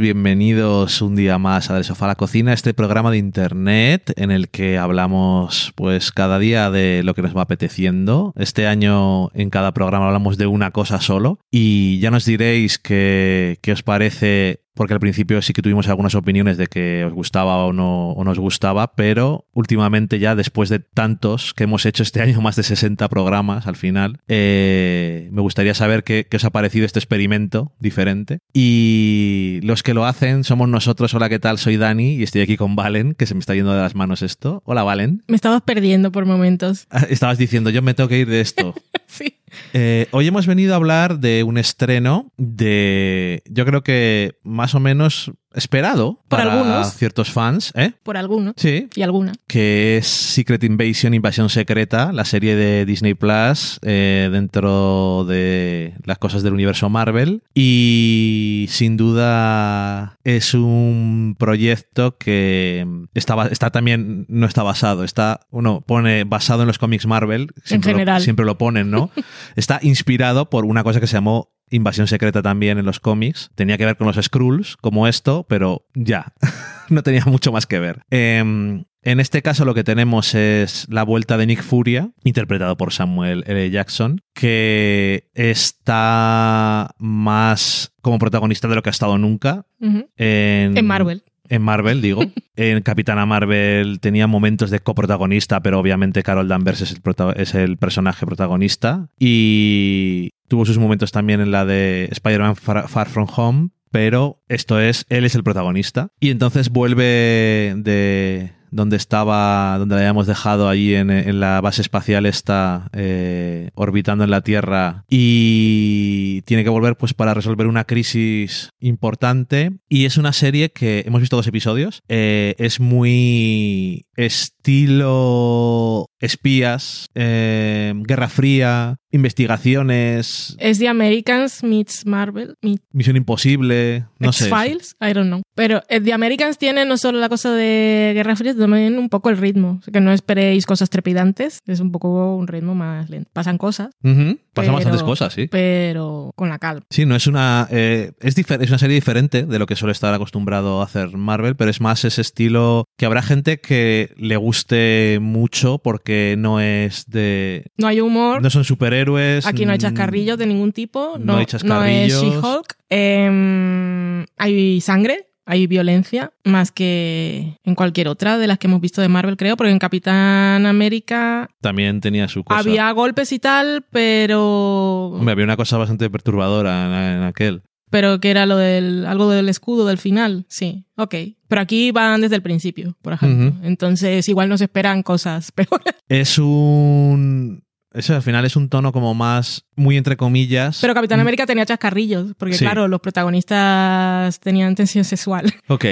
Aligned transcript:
Bienvenidos 0.00 1.02
un 1.02 1.14
día 1.14 1.36
más 1.36 1.68
a 1.68 1.74
Del 1.74 1.84
Sofá 1.84 2.06
a 2.06 2.08
la 2.08 2.14
Cocina, 2.14 2.54
este 2.54 2.72
programa 2.72 3.10
de 3.10 3.18
internet 3.18 4.14
en 4.16 4.30
el 4.30 4.48
que 4.48 4.78
hablamos 4.78 5.74
pues 5.74 6.10
cada 6.10 6.38
día 6.38 6.70
de 6.70 7.02
lo 7.02 7.12
que 7.12 7.20
nos 7.20 7.36
va 7.36 7.42
apeteciendo. 7.42 8.32
Este 8.34 8.66
año 8.66 9.30
en 9.34 9.50
cada 9.50 9.74
programa 9.74 10.06
hablamos 10.06 10.38
de 10.38 10.46
una 10.46 10.70
cosa 10.70 11.02
solo 11.02 11.38
y 11.50 11.98
ya 11.98 12.10
nos 12.10 12.24
diréis 12.24 12.78
qué 12.78 13.58
os 13.70 13.82
parece 13.82 14.62
porque 14.74 14.94
al 14.94 15.00
principio 15.00 15.42
sí 15.42 15.52
que 15.52 15.62
tuvimos 15.62 15.88
algunas 15.88 16.14
opiniones 16.14 16.56
de 16.56 16.66
que 16.66 17.04
os 17.04 17.12
gustaba 17.12 17.64
o 17.64 17.72
no 17.72 18.12
o 18.12 18.24
nos 18.24 18.38
gustaba, 18.38 18.94
pero 18.94 19.46
últimamente 19.52 20.18
ya 20.18 20.34
después 20.34 20.68
de 20.68 20.78
tantos 20.78 21.54
que 21.54 21.64
hemos 21.64 21.86
hecho 21.86 22.02
este 22.02 22.20
año, 22.22 22.40
más 22.40 22.56
de 22.56 22.62
60 22.62 23.08
programas 23.08 23.66
al 23.66 23.76
final, 23.76 24.20
eh, 24.28 25.28
me 25.32 25.42
gustaría 25.42 25.74
saber 25.74 26.04
qué, 26.04 26.26
qué 26.28 26.36
os 26.36 26.44
ha 26.44 26.50
parecido 26.50 26.86
este 26.86 26.98
experimento 26.98 27.72
diferente. 27.78 28.40
Y 28.52 29.60
los 29.62 29.82
que 29.82 29.94
lo 29.94 30.04
hacen 30.04 30.44
somos 30.44 30.68
nosotros. 30.68 31.12
Hola, 31.14 31.28
¿qué 31.28 31.38
tal? 31.38 31.58
Soy 31.58 31.76
Dani 31.76 32.14
y 32.14 32.22
estoy 32.22 32.42
aquí 32.42 32.56
con 32.56 32.76
Valen, 32.76 33.14
que 33.14 33.26
se 33.26 33.34
me 33.34 33.40
está 33.40 33.54
yendo 33.54 33.72
de 33.72 33.80
las 33.80 33.94
manos 33.94 34.22
esto. 34.22 34.62
Hola, 34.64 34.82
Valen. 34.82 35.22
Me 35.28 35.36
estabas 35.36 35.62
perdiendo 35.62 36.12
por 36.12 36.26
momentos. 36.26 36.86
Estabas 37.08 37.38
diciendo, 37.38 37.70
yo 37.70 37.82
me 37.82 37.94
tengo 37.94 38.08
que 38.08 38.18
ir 38.18 38.28
de 38.28 38.40
esto. 38.40 38.74
sí. 39.06 39.39
Eh, 39.72 40.06
hoy 40.10 40.26
hemos 40.26 40.46
venido 40.46 40.74
a 40.74 40.76
hablar 40.76 41.18
de 41.18 41.42
un 41.42 41.58
estreno 41.58 42.32
de, 42.36 43.42
yo 43.46 43.64
creo 43.66 43.82
que 43.82 44.38
más 44.42 44.74
o 44.74 44.80
menos 44.80 45.32
esperado 45.54 46.20
Por 46.28 46.38
para 46.38 46.52
algunos. 46.52 46.94
ciertos 46.94 47.30
fans, 47.30 47.72
¿eh? 47.74 47.92
Por 48.02 48.16
alguno. 48.16 48.52
Sí. 48.56 48.88
Y 48.94 49.02
alguna. 49.02 49.32
Que 49.46 49.96
es 49.96 50.06
Secret 50.06 50.62
Invasion, 50.62 51.14
Invasión 51.14 51.48
Secreta, 51.48 52.12
la 52.12 52.24
serie 52.24 52.54
de 52.54 52.84
Disney 52.84 53.14
Plus 53.14 53.80
eh, 53.82 54.28
dentro 54.30 55.24
de 55.28 55.94
las 56.04 56.18
cosas 56.18 56.42
del 56.42 56.52
universo 56.52 56.88
Marvel. 56.88 57.42
Y 57.54 58.66
sin 58.70 58.96
duda 58.96 60.18
es 60.24 60.54
un 60.54 61.34
proyecto 61.38 62.16
que 62.16 62.86
está, 63.14 63.48
está 63.48 63.70
también, 63.70 64.26
no 64.28 64.46
está 64.46 64.62
basado, 64.62 65.04
está, 65.04 65.40
uno 65.50 65.80
pone 65.80 66.24
basado 66.24 66.62
en 66.62 66.68
los 66.68 66.78
cómics 66.78 67.06
Marvel. 67.06 67.48
Siempre 67.64 67.92
general. 67.92 68.18
Lo, 68.18 68.24
siempre 68.24 68.46
lo 68.46 68.56
ponen, 68.56 68.90
¿no? 68.90 69.10
está 69.56 69.78
inspirado 69.82 70.50
por 70.50 70.64
una 70.64 70.82
cosa 70.82 71.00
que 71.00 71.06
se 71.06 71.14
llamó 71.14 71.52
Invasión 71.70 72.06
Secreta 72.06 72.42
también 72.42 72.78
en 72.78 72.84
los 72.84 73.00
cómics. 73.00 73.50
Tenía 73.54 73.78
que 73.78 73.86
ver 73.86 73.96
con 73.96 74.06
los 74.06 74.16
Skrulls, 74.16 74.76
como 74.76 75.06
esto, 75.06 75.46
pero 75.48 75.86
ya, 75.94 76.32
no 76.88 77.02
tenía 77.02 77.24
mucho 77.26 77.52
más 77.52 77.66
que 77.66 77.78
ver. 77.78 78.02
Em, 78.10 78.84
en 79.02 79.20
este 79.20 79.40
caso 79.40 79.64
lo 79.64 79.74
que 79.74 79.84
tenemos 79.84 80.34
es 80.34 80.86
la 80.90 81.04
vuelta 81.04 81.36
de 81.36 81.46
Nick 81.46 81.62
Furia, 81.62 82.10
interpretado 82.24 82.76
por 82.76 82.92
Samuel 82.92 83.44
L. 83.46 83.70
Jackson, 83.70 84.20
que 84.34 85.30
está 85.34 86.94
más 86.98 87.92
como 88.02 88.18
protagonista 88.18 88.68
de 88.68 88.74
lo 88.74 88.82
que 88.82 88.90
ha 88.90 88.92
estado 88.92 89.16
nunca. 89.16 89.64
En, 89.80 90.76
En 90.76 90.86
Marvel. 90.86 91.22
En 91.50 91.62
Marvel, 91.62 92.00
digo. 92.00 92.22
En 92.56 92.82
Capitana 92.82 93.24
Marvel 93.24 94.00
tenía 94.00 94.26
momentos 94.26 94.68
de 94.70 94.80
coprotagonista, 94.80 95.60
pero 95.60 95.78
obviamente 95.78 96.22
Carol 96.22 96.46
Danvers 96.46 96.82
es 96.82 96.92
el, 96.92 97.00
es 97.36 97.54
el 97.54 97.78
personaje 97.78 98.26
protagonista. 98.26 99.08
Y 99.18 100.32
tuvo 100.46 100.66
sus 100.66 100.76
momentos 100.76 101.10
también 101.10 101.40
en 101.40 101.52
la 101.52 101.64
de 101.64 102.08
Spider-Man 102.10 102.56
Far, 102.56 102.86
Far 102.88 103.08
From 103.08 103.28
Home, 103.34 103.70
pero 103.90 104.42
esto 104.48 104.78
es, 104.78 105.06
él 105.08 105.24
es 105.24 105.34
el 105.34 105.42
protagonista. 105.42 106.10
Y 106.20 106.28
entonces 106.28 106.68
vuelve 106.68 107.72
de 107.78 108.52
donde 108.70 108.96
estaba, 108.96 109.76
donde 109.78 109.94
la 109.94 110.00
habíamos 110.00 110.26
dejado 110.26 110.68
allí 110.68 110.94
en, 110.94 111.10
en 111.10 111.40
la 111.40 111.60
base 111.60 111.82
espacial 111.82 112.26
está 112.26 112.88
eh, 112.92 113.70
orbitando 113.74 114.24
en 114.24 114.30
la 114.30 114.40
Tierra. 114.40 115.04
Y 115.08 116.42
tiene 116.42 116.64
que 116.64 116.70
volver 116.70 116.96
pues 116.96 117.14
para 117.14 117.34
resolver 117.34 117.66
una 117.66 117.84
crisis 117.84 118.70
importante. 118.80 119.72
Y 119.88 120.04
es 120.04 120.16
una 120.16 120.32
serie 120.32 120.70
que 120.70 121.04
hemos 121.06 121.20
visto 121.20 121.36
dos 121.36 121.46
episodios. 121.46 122.02
Eh, 122.08 122.54
es 122.58 122.80
muy 122.80 124.06
estilo 124.16 126.09
espías 126.20 127.08
eh, 127.14 127.92
guerra 127.96 128.28
fría 128.28 128.96
investigaciones 129.12 130.54
Es 130.58 130.78
The 130.78 130.88
Americans 130.88 131.62
meets 131.64 132.06
Marvel. 132.06 132.54
misión 132.92 133.16
imposible 133.16 134.06
no 134.18 134.32
sé 134.32 134.48
X-Files. 134.48 134.96
I 135.00 135.12
don't 135.12 135.28
know. 135.28 135.42
Pero 135.54 135.82
eh, 135.88 136.00
The 136.00 136.12
Americans 136.12 136.58
tiene 136.58 136.84
no 136.84 136.96
solo 136.96 137.18
la 137.18 137.28
cosa 137.28 137.52
de 137.52 138.12
Guerra 138.14 138.36
Fría, 138.36 138.54
también 138.54 138.98
un 138.98 139.08
poco 139.08 139.30
el 139.30 139.38
ritmo. 139.38 139.78
O 139.80 139.82
sea, 139.82 139.92
que 139.92 140.00
no 140.00 140.12
esperéis 140.12 140.66
cosas 140.66 140.90
trepidantes. 140.90 141.58
Es 141.66 141.80
un 141.80 141.90
poco 141.90 142.36
un 142.36 142.46
ritmo 142.46 142.74
más 142.74 143.08
lento. 143.10 143.30
Pasan 143.32 143.58
cosas, 143.58 143.88
Ujú, 144.04 144.14
pasan 144.14 144.38
Pero- 144.54 144.72
bastantes 144.74 145.02
cosas 145.02 145.32
sí 145.32 145.48
pero 145.50 146.30
con 146.36 146.48
la 146.50 146.58
calma. 146.58 146.82
Sí, 146.90 147.06
no 147.06 147.16
es 147.16 147.26
una. 147.26 147.66
eh, 147.70 148.12
es, 148.20 148.36
es 148.38 148.68
una 148.68 148.78
serie 148.78 148.94
diferente 148.94 149.44
de 149.44 149.58
lo 149.58 149.66
que 149.66 149.76
suele 149.76 149.92
estar 149.92 150.12
acostumbrado 150.14 150.80
a 150.80 150.84
hacer 150.84 151.16
Marvel, 151.16 151.56
pero 151.56 151.70
es 151.70 151.80
más 151.80 152.04
ese 152.04 152.20
estilo 152.20 152.84
que 152.98 153.06
habrá 153.06 153.22
gente 153.22 153.58
que 153.60 154.12
le 154.16 154.36
guste 154.36 155.18
mucho 155.20 155.78
porque 155.78 156.09
no 156.38 156.60
es 156.60 157.04
de. 157.08 157.70
No 157.76 157.86
hay 157.86 158.00
humor. 158.00 158.42
No 158.42 158.50
son 158.50 158.64
superhéroes. 158.64 159.46
Aquí 159.46 159.64
no 159.64 159.72
hay 159.72 159.78
mm, 159.78 159.82
chascarrillos 159.82 160.38
de 160.38 160.46
ningún 160.46 160.72
tipo. 160.72 161.16
no 161.18 161.24
No, 161.24 161.32
hay 161.32 161.36
no 161.36 161.40
es 161.42 161.46
chascarrillos. 161.48 162.22
She-Hulk. 162.22 162.76
Em, 162.88 164.26
hay 164.36 164.80
sangre, 164.80 165.26
hay 165.46 165.66
violencia, 165.66 166.32
más 166.44 166.72
que 166.72 167.58
en 167.64 167.74
cualquier 167.74 168.08
otra 168.08 168.38
de 168.38 168.46
las 168.46 168.58
que 168.58 168.66
hemos 168.66 168.80
visto 168.80 169.00
de 169.00 169.08
Marvel, 169.08 169.36
creo, 169.36 169.56
porque 169.56 169.70
en 169.72 169.78
Capitán 169.78 170.66
América 170.66 171.48
También 171.60 172.00
tenía 172.00 172.28
su 172.28 172.44
cosa. 172.44 172.60
había 172.60 172.90
golpes 172.92 173.32
y 173.32 173.38
tal, 173.38 173.84
pero. 173.90 175.06
Hombre, 175.08 175.32
había 175.32 175.44
una 175.44 175.56
cosa 175.56 175.76
bastante 175.78 176.08
perturbadora 176.10 177.16
en 177.16 177.22
aquel. 177.24 177.62
Pero 177.90 178.20
que 178.20 178.30
era 178.30 178.46
lo 178.46 178.56
del. 178.56 179.04
algo 179.06 179.28
del 179.30 179.48
escudo 179.48 179.86
del 179.86 179.98
final. 179.98 180.46
Sí, 180.48 180.84
ok. 180.96 181.14
Pero 181.48 181.60
aquí 181.60 181.90
van 181.90 182.20
desde 182.20 182.36
el 182.36 182.42
principio, 182.42 182.96
por 183.02 183.12
ejemplo. 183.12 183.54
Entonces, 183.66 184.28
igual 184.28 184.48
nos 184.48 184.60
esperan 184.60 185.02
cosas 185.02 185.50
peores. 185.54 185.94
Es 186.08 186.38
un. 186.38 187.62
Eso 187.92 188.14
al 188.14 188.22
final 188.22 188.44
es 188.44 188.54
un 188.54 188.68
tono 188.68 188.92
como 188.92 189.14
más. 189.14 189.64
Muy 189.74 189.96
entre 189.96 190.16
comillas. 190.16 190.78
Pero 190.80 190.94
Capitán 190.94 191.18
América 191.18 191.44
tenía 191.46 191.66
chascarrillos, 191.66 192.34
porque 192.38 192.54
Sí. 192.54 192.64
claro, 192.64 192.86
los 192.86 193.00
protagonistas 193.00 194.38
tenían 194.40 194.74
tensión 194.76 195.04
sexual. 195.04 195.52
Ok. 195.68 195.84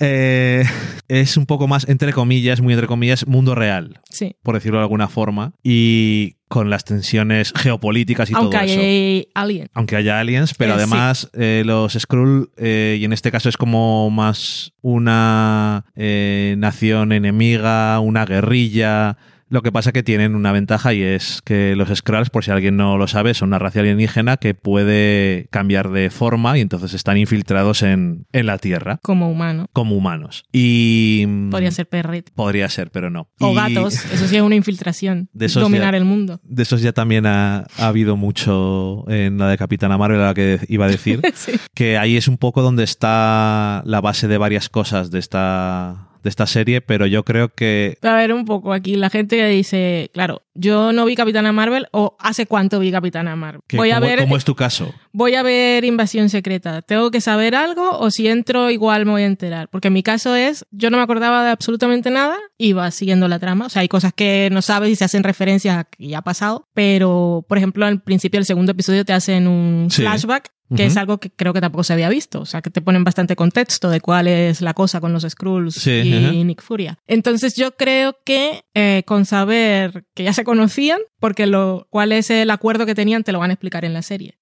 Eh, 0.00 0.64
es 1.08 1.36
un 1.36 1.46
poco 1.46 1.66
más 1.68 1.88
entre 1.88 2.12
comillas, 2.12 2.60
muy 2.60 2.74
entre 2.74 2.86
comillas, 2.86 3.26
mundo 3.26 3.54
real. 3.54 4.00
Sí. 4.10 4.36
por 4.42 4.54
decirlo 4.54 4.78
de 4.78 4.82
alguna 4.84 5.08
forma, 5.08 5.52
y 5.62 6.35
con 6.48 6.70
las 6.70 6.84
tensiones 6.84 7.52
geopolíticas 7.56 8.30
y 8.30 8.34
Aunque 8.34 8.56
todo 8.56 8.66
eso. 8.66 8.80
hay 8.80 9.28
alien. 9.34 9.68
Aunque 9.74 9.96
haya 9.96 10.20
aliens, 10.20 10.54
pero 10.54 10.72
Eh, 10.72 10.76
sí. 10.76 10.80
además 10.82 11.30
eh, 11.34 11.62
los 11.66 11.94
Skrull, 11.94 12.50
eh, 12.56 12.98
y 13.00 13.04
en 13.04 13.12
este 13.12 13.30
caso 13.32 13.48
es 13.48 13.56
como 13.56 14.08
más 14.10 14.72
una 14.80 15.84
eh, 15.96 16.54
nación 16.58 17.12
enemiga, 17.12 17.98
una 18.00 18.24
guerrilla. 18.24 19.16
Lo 19.48 19.62
que 19.62 19.70
pasa 19.70 19.92
que 19.92 20.02
tienen 20.02 20.34
una 20.34 20.50
ventaja 20.52 20.92
y 20.92 21.02
es 21.02 21.40
que 21.44 21.76
los 21.76 21.88
Skrulls, 21.96 22.30
por 22.30 22.44
si 22.44 22.50
alguien 22.50 22.76
no 22.76 22.98
lo 22.98 23.06
sabe, 23.06 23.32
son 23.34 23.50
una 23.50 23.58
raza 23.60 23.78
alienígena 23.80 24.38
que 24.38 24.54
puede 24.54 25.46
cambiar 25.50 25.90
de 25.90 26.10
forma 26.10 26.58
y 26.58 26.60
entonces 26.62 26.94
están 26.94 27.16
infiltrados 27.16 27.82
en, 27.82 28.26
en 28.32 28.46
la 28.46 28.58
Tierra 28.58 28.98
como 29.02 29.30
humano. 29.30 29.66
como 29.72 29.94
humanos. 29.96 30.44
Y 30.52 31.24
mm, 31.28 31.50
Podría 31.50 31.70
ser 31.70 31.88
perrito. 31.88 32.32
podría 32.34 32.68
ser, 32.68 32.90
pero 32.90 33.08
no. 33.10 33.28
O 33.40 33.52
Y- 33.52 33.54
gatos. 33.54 33.94
Eso 34.12 34.26
sí 34.26 34.36
es 34.36 34.42
una 34.42 34.56
infiltración. 34.56 35.28
De 35.32 35.46
esos 35.46 35.62
Dominar 35.62 35.92
ya- 35.94 35.98
el 35.98 36.04
mundo. 36.04 36.40
De 36.42 36.62
esos 36.64 36.82
ya 36.82 36.92
también 36.92 37.26
ha, 37.26 37.66
ha 37.78 37.86
habido 37.86 38.16
mucho 38.16 39.04
en 39.08 39.38
la 39.38 39.48
de 39.48 39.56
Capitana 39.58 39.96
Marvel, 39.98 40.20
a 40.20 40.26
la 40.26 40.34
que 40.34 40.58
iba 40.68 40.86
a 40.86 40.88
decir. 40.88 41.20
Sí. 41.36 41.52
que 41.74 41.98
ahí 41.98 42.16
es 42.16 42.28
un 42.28 42.38
poco 42.38 42.62
donde 42.62 42.82
está 42.84 43.82
la 43.84 44.00
base 44.00 44.26
de 44.26 44.38
varias 44.38 44.68
cosas 44.68 45.10
de 45.10 45.18
esta, 45.18 46.08
de 46.26 46.30
esta 46.30 46.46
serie, 46.48 46.80
pero 46.80 47.06
yo 47.06 47.24
creo 47.24 47.48
que 47.54 47.96
A 48.02 48.14
ver, 48.14 48.32
un 48.32 48.44
poco 48.44 48.72
aquí. 48.72 48.96
La 48.96 49.10
gente 49.10 49.46
dice, 49.48 50.10
claro, 50.12 50.42
yo 50.54 50.92
no 50.92 51.04
vi 51.04 51.14
Capitana 51.14 51.52
Marvel 51.52 51.86
o 51.92 52.16
hace 52.18 52.46
cuánto 52.46 52.80
vi 52.80 52.90
Capitana 52.90 53.36
Marvel. 53.36 53.60
voy 53.72 53.90
a 53.92 53.94
¿cómo, 53.96 54.06
ver, 54.06 54.18
cómo 54.20 54.36
es 54.36 54.44
tu 54.44 54.54
caso? 54.56 54.92
voy 55.12 55.34
a 55.36 55.42
ver 55.44 55.84
Invasión 55.84 56.28
Secreta. 56.28 56.82
¿Tengo 56.82 57.10
que 57.12 57.20
saber 57.20 57.54
algo 57.54 57.98
o 57.98 58.10
si 58.10 58.26
entro 58.26 58.70
igual 58.70 59.06
me 59.06 59.12
voy 59.12 59.22
a 59.22 59.26
enterar? 59.26 59.68
Porque 59.70 59.88
en 59.88 59.94
mi 59.94 60.02
caso 60.02 60.34
es, 60.34 60.66
yo 60.72 60.90
no 60.90 60.96
me 60.96 61.02
acordaba 61.04 61.44
de 61.44 61.50
absolutamente 61.50 62.10
nada 62.10 62.36
y 62.58 62.72
va 62.72 62.90
siguiendo 62.90 63.28
la 63.28 63.38
trama. 63.38 63.66
O 63.66 63.68
sea, 63.68 63.82
hay 63.82 63.88
cosas 63.88 64.12
que 64.12 64.48
no 64.50 64.62
sabes 64.62 64.90
y 64.90 64.96
se 64.96 65.04
hacen 65.04 65.22
referencias 65.22 65.76
a 65.78 65.84
que 65.84 66.08
ya 66.08 66.18
ha 66.18 66.22
pasado, 66.22 66.66
pero 66.74 67.44
por 67.48 67.58
ejemplo 67.58 67.86
al 67.86 68.02
principio 68.02 68.38
del 68.38 68.46
segundo 68.46 68.72
episodio 68.72 69.04
te 69.04 69.12
hacen 69.12 69.46
un 69.46 69.88
Sí. 69.90 70.02
flashback 70.02 70.50
que 70.74 70.84
es 70.86 70.96
algo 70.96 71.18
que 71.18 71.30
creo 71.30 71.52
que 71.52 71.60
tampoco 71.60 71.84
se 71.84 71.92
había 71.92 72.08
visto. 72.08 72.40
O 72.40 72.46
sea, 72.46 72.62
que 72.62 72.70
te 72.70 72.80
ponen 72.80 73.04
bastante 73.04 73.36
contexto 73.36 73.90
de 73.90 74.00
cuál 74.00 74.26
es 74.26 74.60
la 74.62 74.74
cosa 74.74 75.00
con 75.00 75.12
los 75.12 75.22
Skrulls 75.22 75.74
Sí, 75.74 75.90
y. 75.90 76.44
Nick 76.44 76.62
Furia. 76.62 76.98
Entonces 77.06 77.54
yo 77.54 77.76
creo 77.76 78.16
que 78.24 78.64
eh, 78.74 79.02
con 79.06 79.26
saber 79.26 80.04
que 80.14 80.24
ya 80.24 80.32
se 80.32 80.44
conocían, 80.44 80.98
porque 81.20 81.46
lo, 81.46 81.86
cuál 81.90 82.12
es 82.12 82.30
el 82.30 82.50
acuerdo 82.50 82.86
que 82.86 82.94
tenían, 82.94 83.22
te 83.22 83.32
lo 83.32 83.38
van 83.38 83.50
a 83.50 83.54
explicar 83.54 83.84
en 83.84 83.92
la 83.94 84.02
serie. 84.02 84.38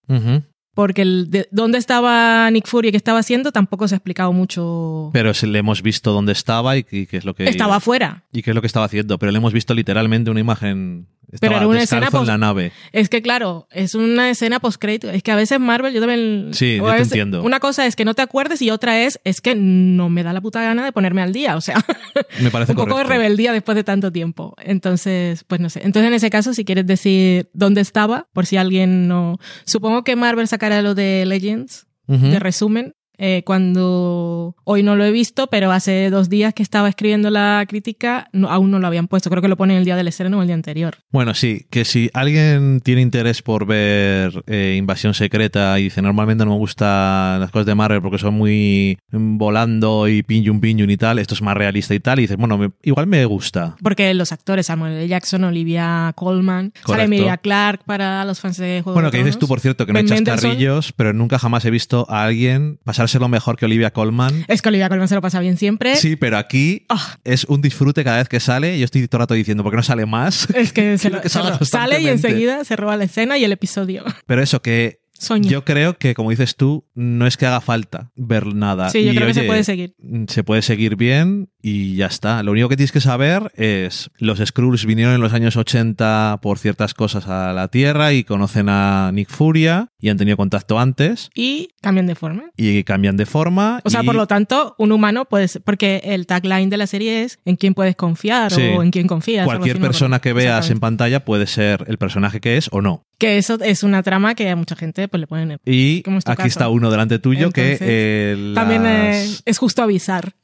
Porque 0.74 1.02
el 1.02 1.30
de 1.30 1.46
dónde 1.52 1.78
estaba 1.78 2.50
Nick 2.50 2.66
Fury 2.66 2.88
y 2.88 2.90
qué 2.90 2.96
estaba 2.96 3.20
haciendo 3.20 3.52
tampoco 3.52 3.86
se 3.86 3.94
ha 3.94 3.98
explicado 3.98 4.32
mucho. 4.32 5.10
Pero 5.12 5.32
se- 5.32 5.46
le 5.46 5.60
hemos 5.60 5.82
visto 5.82 6.10
dónde 6.10 6.32
estaba 6.32 6.76
y, 6.76 6.82
qué- 6.82 7.06
qué 7.06 7.16
es 7.18 7.24
lo 7.24 7.34
que 7.34 7.44
Estaba 7.48 7.76
afuera. 7.76 8.24
y 8.32 8.42
qué 8.42 8.50
es 8.50 8.54
lo 8.56 8.60
que 8.60 8.66
estaba 8.66 8.86
haciendo, 8.86 9.16
pero 9.18 9.30
le 9.30 9.38
hemos 9.38 9.52
visto 9.52 9.72
literalmente 9.72 10.32
una 10.32 10.40
imagen 10.40 11.06
Estaba 11.34 11.56
era 11.56 11.66
una 11.66 11.82
escena 11.82 12.08
en 12.12 12.26
la 12.26 12.38
nave. 12.38 12.70
Es 12.92 13.08
que 13.08 13.20
claro, 13.20 13.66
es 13.72 13.96
una 13.96 14.30
escena 14.30 14.60
post-crédito. 14.60 15.10
Es 15.10 15.24
que 15.24 15.32
a 15.32 15.36
veces 15.36 15.58
Marvel, 15.58 15.92
yo 15.92 15.98
también... 16.00 16.50
Sí, 16.52 16.76
yo 16.76 16.94
te 16.94 17.02
entiendo. 17.02 17.42
Una 17.42 17.58
cosa 17.58 17.86
es 17.86 17.96
que 17.96 18.04
no 18.04 18.14
te 18.14 18.22
acuerdes 18.22 18.62
y 18.62 18.70
otra 18.70 19.00
es, 19.02 19.20
es 19.24 19.40
que 19.40 19.56
no 19.56 20.08
me 20.08 20.22
da 20.22 20.32
la 20.32 20.40
puta 20.40 20.62
gana 20.62 20.84
de 20.84 20.92
ponerme 20.92 21.22
al 21.22 21.32
día. 21.32 21.56
O 21.56 21.60
sea, 21.60 21.84
Me 22.40 22.52
parece 22.52 22.70
un 22.70 22.78
poco 22.78 22.96
de 22.98 23.04
rebeldía 23.04 23.52
después 23.52 23.74
de 23.74 23.82
tanto 23.82 24.12
tiempo. 24.12 24.54
Entonces, 24.62 25.42
pues 25.44 25.60
no 25.60 25.68
sé. 25.70 25.80
Entonces, 25.82 26.06
en 26.06 26.14
ese 26.14 26.30
caso, 26.30 26.54
si 26.54 26.64
quieres 26.64 26.86
decir 26.86 27.50
dónde 27.52 27.80
estaba, 27.80 28.28
por 28.32 28.46
si 28.46 28.56
alguien 28.56 29.08
no... 29.08 29.38
Supongo 29.64 30.04
que 30.04 30.14
Marvel 30.14 30.46
sacará 30.46 30.82
lo 30.82 30.94
de 30.94 31.24
Legends, 31.26 31.88
de 32.06 32.38
resumen. 32.38 32.94
Eh, 33.18 33.42
cuando 33.44 34.56
hoy 34.64 34.82
no 34.82 34.96
lo 34.96 35.04
he 35.04 35.10
visto, 35.10 35.46
pero 35.48 35.70
hace 35.72 36.10
dos 36.10 36.28
días 36.28 36.54
que 36.54 36.62
estaba 36.62 36.88
escribiendo 36.88 37.30
la 37.30 37.64
crítica, 37.68 38.28
no- 38.32 38.48
aún 38.50 38.70
no 38.70 38.78
lo 38.78 38.86
habían 38.86 39.08
puesto. 39.08 39.30
Creo 39.30 39.42
que 39.42 39.48
lo 39.48 39.56
ponen 39.56 39.76
el 39.78 39.84
día 39.84 39.96
del 39.96 40.08
estreno 40.08 40.38
o 40.38 40.40
el 40.42 40.46
día 40.48 40.54
anterior. 40.54 40.96
Bueno, 41.10 41.34
sí, 41.34 41.66
que 41.70 41.84
si 41.84 42.10
alguien 42.14 42.80
tiene 42.82 43.00
interés 43.02 43.42
por 43.42 43.66
ver 43.66 44.42
eh, 44.46 44.76
Invasión 44.78 45.14
Secreta 45.14 45.78
y 45.78 45.84
dice 45.84 46.02
normalmente 46.02 46.44
no 46.44 46.52
me 46.52 46.56
gustan 46.58 47.40
las 47.40 47.50
cosas 47.50 47.66
de 47.66 47.74
Marvel 47.74 48.02
porque 48.02 48.18
son 48.18 48.34
muy 48.34 48.98
mm, 49.10 49.38
volando 49.38 50.08
y 50.08 50.22
piñun 50.22 50.60
piñun 50.60 50.90
y 50.90 50.96
tal, 50.96 51.18
esto 51.18 51.34
es 51.34 51.42
más 51.42 51.56
realista 51.56 51.94
y 51.94 52.00
tal, 52.00 52.18
y 52.18 52.22
dices, 52.22 52.36
bueno, 52.36 52.58
me- 52.58 52.70
igual 52.82 53.06
me 53.06 53.24
gusta. 53.24 53.76
Porque 53.82 54.12
los 54.14 54.32
actores, 54.32 54.66
Samuel 54.66 54.94
L. 54.94 55.08
Jackson, 55.08 55.44
Olivia 55.44 56.12
Colman, 56.14 56.72
sale. 56.86 57.04
Emilia 57.04 57.36
Clark 57.36 57.84
para 57.84 58.24
los 58.24 58.40
fans 58.40 58.56
de 58.56 58.80
Juego 58.82 58.94
Bueno, 58.94 59.10
de 59.10 59.18
que 59.18 59.24
dices 59.24 59.38
tú, 59.38 59.46
por 59.46 59.60
cierto, 59.60 59.86
que 59.86 59.92
no 59.92 59.98
Ben 59.98 60.06
echas 60.06 60.18
Mendelsohn. 60.18 60.50
carrillos, 60.50 60.92
pero 60.92 61.12
nunca 61.12 61.38
jamás 61.38 61.64
he 61.64 61.70
visto 61.70 62.06
a 62.08 62.24
alguien 62.24 62.78
pasárselo 63.04 63.28
mejor 63.28 63.56
que 63.56 63.64
Olivia 63.66 63.92
Colman. 63.92 64.44
Es 64.48 64.62
que 64.62 64.68
Olivia 64.70 64.88
Colman 64.88 65.08
se 65.08 65.14
lo 65.14 65.20
pasa 65.20 65.40
bien 65.40 65.56
siempre. 65.58 65.96
Sí, 65.96 66.16
pero 66.16 66.38
aquí 66.38 66.86
Ah. 66.88 67.18
es 67.24 67.44
un 67.44 67.60
disfrute 67.60 68.02
cada 68.02 68.16
vez 68.18 68.28
que 68.28 68.40
sale. 68.40 68.78
Yo 68.78 68.84
estoy 68.84 69.06
todo 69.08 69.18
el 69.18 69.22
rato 69.24 69.34
diciendo, 69.34 69.62
¿por 69.62 69.72
qué 69.72 69.76
no 69.76 69.82
sale 69.82 70.06
más? 70.06 70.48
Es 70.54 70.72
que, 70.72 70.96
se 70.98 71.10
lo- 71.10 71.20
que 71.20 71.28
se 71.28 71.40
sale 71.64 72.00
y 72.00 72.08
enseguida 72.08 72.64
se 72.64 72.76
roba 72.76 72.96
la 72.96 73.04
escena 73.04 73.36
y 73.38 73.44
el 73.44 73.52
episodio. 73.52 74.04
Pero 74.26 74.42
eso, 74.42 74.62
que 74.62 75.00
Yo 75.42 75.64
creo 75.64 75.96
que, 75.96 76.14
como 76.14 76.30
dices 76.30 76.56
tú, 76.56 76.86
no 76.94 77.26
es 77.26 77.36
que 77.36 77.46
haga 77.46 77.60
falta 77.60 78.10
ver 78.16 78.46
nada. 78.54 78.90
sí, 78.90 79.04
yo 79.04 79.12
Y, 79.12 79.14
creo 79.16 79.28
que 79.28 79.34
se 79.34 79.42
puede 79.44 79.64
seguir. 79.64 79.94
se 80.28 80.44
puede 80.44 80.62
seguir 80.62 80.96
bien 80.96 81.50
y 81.62 81.96
ya 81.96 82.06
está. 82.06 82.42
Lo 82.42 82.52
único 82.52 82.68
que 82.68 82.76
tienes 82.76 82.92
que 82.92 83.00
saber 83.00 83.52
es 83.56 84.10
los 84.18 84.38
Skrulls 84.44 84.84
vinieron 84.86 85.14
en 85.14 85.20
los 85.20 85.32
años 85.32 85.56
80 85.56 86.38
por 86.42 86.58
ciertas 86.58 86.94
cosas 86.94 87.26
a 87.28 87.52
la 87.52 87.68
Tierra 87.68 88.12
y 88.12 88.24
conocen 88.24 88.68
a 88.68 89.10
Nick 89.12 89.30
Furia 89.30 89.88
y 90.00 90.08
han 90.10 90.16
tenido 90.18 90.36
contacto 90.36 90.78
antes 90.78 91.30
Y 91.34 91.68
cambian 91.80 92.06
de 92.06 92.14
forma. 92.14 92.44
y 92.56 92.82
cambian 92.84 93.16
de 93.16 93.24
forma. 93.26 93.80
O 93.84 93.90
sea, 93.90 94.02
y- 94.02 94.06
por 94.06 94.14
lo 94.14 94.26
tanto, 94.26 94.74
un 94.78 94.92
humano 94.92 95.24
puede 95.26 95.48
ser, 95.48 95.62
porque 95.62 96.02
el 96.04 96.26
tagline 96.26 96.68
de 96.70 96.76
la 96.76 96.86
serie 96.86 97.22
es 97.22 97.38
en 97.44 97.56
quién 97.56 97.74
puedes 97.74 97.96
confiar 97.96 98.52
Sí. 98.52 98.62
o 98.76 98.82
en 98.82 98.90
quién 98.90 99.06
confías. 99.06 99.46
cualquier 99.46 99.80
persona 99.80 100.20
que 100.20 100.32
veas 100.32 100.70
en 100.70 100.80
pantalla 100.80 101.24
puede 101.24 101.46
ser 101.46 101.84
el 101.88 101.98
personaje 101.98 102.40
que 102.40 102.56
es 102.56 102.68
o 102.72 102.82
no. 102.82 103.06
Que 103.18 103.38
eso 103.38 103.58
es 103.60 103.82
una 103.82 104.02
trama 104.02 104.34
que 104.34 104.48
a 104.50 104.56
mucha 104.56 104.74
gente 104.76 105.06
pues, 105.08 105.20
le 105.20 105.26
ponen. 105.26 105.58
Y 105.64 106.02
Como 106.02 106.18
es 106.18 106.24
tu 106.24 106.30
aquí 106.32 106.38
caso. 106.38 106.48
está 106.48 106.68
uno 106.68 106.90
delante 106.90 107.18
tuyo 107.18 107.46
Entonces, 107.46 107.78
que 107.78 108.32
eh, 108.32 108.36
las- 108.36 108.54
También 108.54 108.86
eh, 108.86 109.26
es 109.44 109.58
justo 109.58 109.82
avisar. 109.82 110.34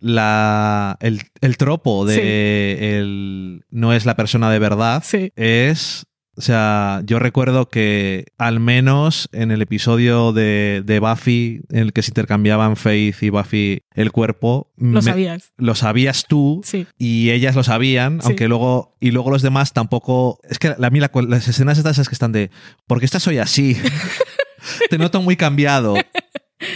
la, 0.00 0.96
el, 1.00 1.22
el 1.40 1.56
tropo 1.56 2.04
de 2.06 2.98
el, 2.98 3.64
no 3.70 3.92
es 3.92 4.04
la 4.06 4.16
persona 4.16 4.50
de 4.50 4.58
verdad 4.58 5.02
Sí. 5.04 5.32
es 5.36 6.06
o 6.36 6.40
sea, 6.40 7.02
yo 7.04 7.18
recuerdo 7.18 7.68
que 7.68 8.26
al 8.38 8.58
menos 8.60 9.28
en 9.32 9.50
el 9.50 9.62
episodio 9.62 10.32
de, 10.32 10.82
de 10.84 10.98
Buffy, 11.00 11.60
en 11.70 11.78
el 11.78 11.92
que 11.92 12.02
se 12.02 12.10
intercambiaban 12.10 12.76
Faith 12.76 13.22
y 13.22 13.30
Buffy 13.30 13.82
el 13.94 14.10
cuerpo, 14.12 14.72
Lo 14.76 14.86
me- 15.00 15.02
sabías. 15.02 15.52
lo 15.56 15.74
sabías 15.74 16.24
tú 16.28 16.60
Sí. 16.64 16.86
y 16.98 17.30
ellas 17.30 17.54
lo 17.54 17.62
sabían, 17.62 18.20
Sí. 18.20 18.26
aunque 18.28 18.48
luego 18.48 18.96
y 19.00 19.10
luego 19.12 19.30
los 19.30 19.42
demás 19.42 19.72
tampoco. 19.72 20.38
Es 20.48 20.58
que 20.58 20.68
a 20.68 20.90
mí 20.90 21.00
la- 21.00 21.10
las 21.28 21.46
escenas 21.48 21.78
estas 21.78 21.98
es 21.98 22.08
que 22.08 22.14
están 22.14 22.32
de 22.32 22.50
¿por 22.86 22.98
qué 22.98 23.04
estás 23.06 23.26
hoy 23.26 23.38
así? 23.38 23.76
Te 24.90 24.98
noto 24.98 25.20
muy 25.22 25.36
cambiado. 25.36 25.94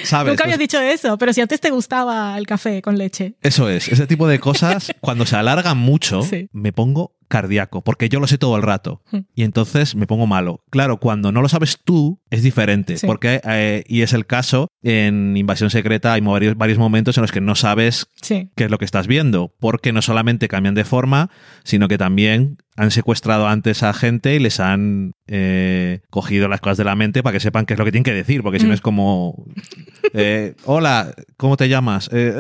¿Sabes? 0.03 0.33
Nunca 0.33 0.45
habías 0.45 0.59
dicho 0.59 0.79
eso, 0.81 1.17
pero 1.17 1.33
si 1.33 1.41
antes 1.41 1.61
te 1.61 1.71
gustaba 1.71 2.37
el 2.37 2.47
café 2.47 2.83
con 2.83 2.99
leche. 2.99 3.37
Eso 3.41 3.71
es, 3.71 3.89
ese 3.89 4.07
tipo 4.07 4.29
de 4.29 4.39
cosas, 4.39 4.93
cuando 5.01 5.25
se 5.25 5.37
alargan 5.37 5.79
mucho, 5.79 6.23
Sí. 6.23 6.49
me 6.53 6.73
pongo 6.73 7.15
cardíaco, 7.29 7.83
porque 7.83 8.09
yo 8.09 8.21
lo 8.21 8.27
sé 8.27 8.39
todo 8.39 8.57
el 8.57 8.63
rato. 8.63 9.03
Hmm. 9.11 9.21
Y 9.35 9.43
entonces 9.45 9.95
me 9.95 10.07
pongo 10.07 10.27
malo. 10.27 10.63
Claro, 10.71 10.99
cuando 10.99 11.31
no 11.33 11.43
lo 11.43 11.49
sabes 11.49 11.79
tú, 11.85 12.21
es 12.31 12.43
diferente. 12.43 12.97
Sí. 12.97 13.07
Porque, 13.07 13.41
eh, 13.45 13.85
y 13.87 14.03
es 14.03 14.13
el 14.13 14.27
caso, 14.27 14.69
en 14.83 15.37
Invasión 15.37 15.71
Secreta 15.71 16.13
hay 16.15 16.21
varios, 16.21 16.57
varios 16.57 16.79
momentos 16.79 17.17
en 17.19 17.23
los 17.23 17.33
que 17.33 17.41
no 17.41 17.55
sabes 17.55 18.09
Sí. 18.23 18.51
qué 18.57 18.65
es 18.65 18.71
lo 18.71 18.79
que 18.79 18.85
estás 18.85 19.07
viendo, 19.07 19.55
porque 19.61 19.93
no 19.93 20.03
solamente 20.03 20.49
cambian 20.49 20.75
de 20.75 20.85
forma, 20.85 21.31
sino 21.65 21.87
que 21.89 21.99
también 21.99 22.59
han 22.77 22.91
secuestrado 22.93 23.49
antes 23.49 23.83
a 23.83 23.93
gente 23.93 24.37
y 24.37 24.39
les 24.39 24.61
han 24.61 25.13
eh, 25.27 26.01
cogido 26.11 26.47
las 26.49 26.61
cosas 26.61 26.79
de 26.79 26.85
la 26.85 26.95
mente 26.95 27.23
para 27.25 27.33
que 27.33 27.41
sepan 27.41 27.67
qué 27.67 27.75
es 27.75 27.79
lo 27.79 27.85
que 27.85 27.91
tienen 27.91 28.05
que 28.05 28.15
decir, 28.15 28.43
porque 28.43 28.61
si 28.61 28.67
no 28.67 28.71
Mm. 28.71 28.75
es 28.75 28.81
como, 28.81 29.45
eh, 30.15 30.55
hola, 30.65 31.13
¿cómo 31.37 31.57
te 31.57 31.69
llamas? 31.69 32.09
Eh, 32.13 32.33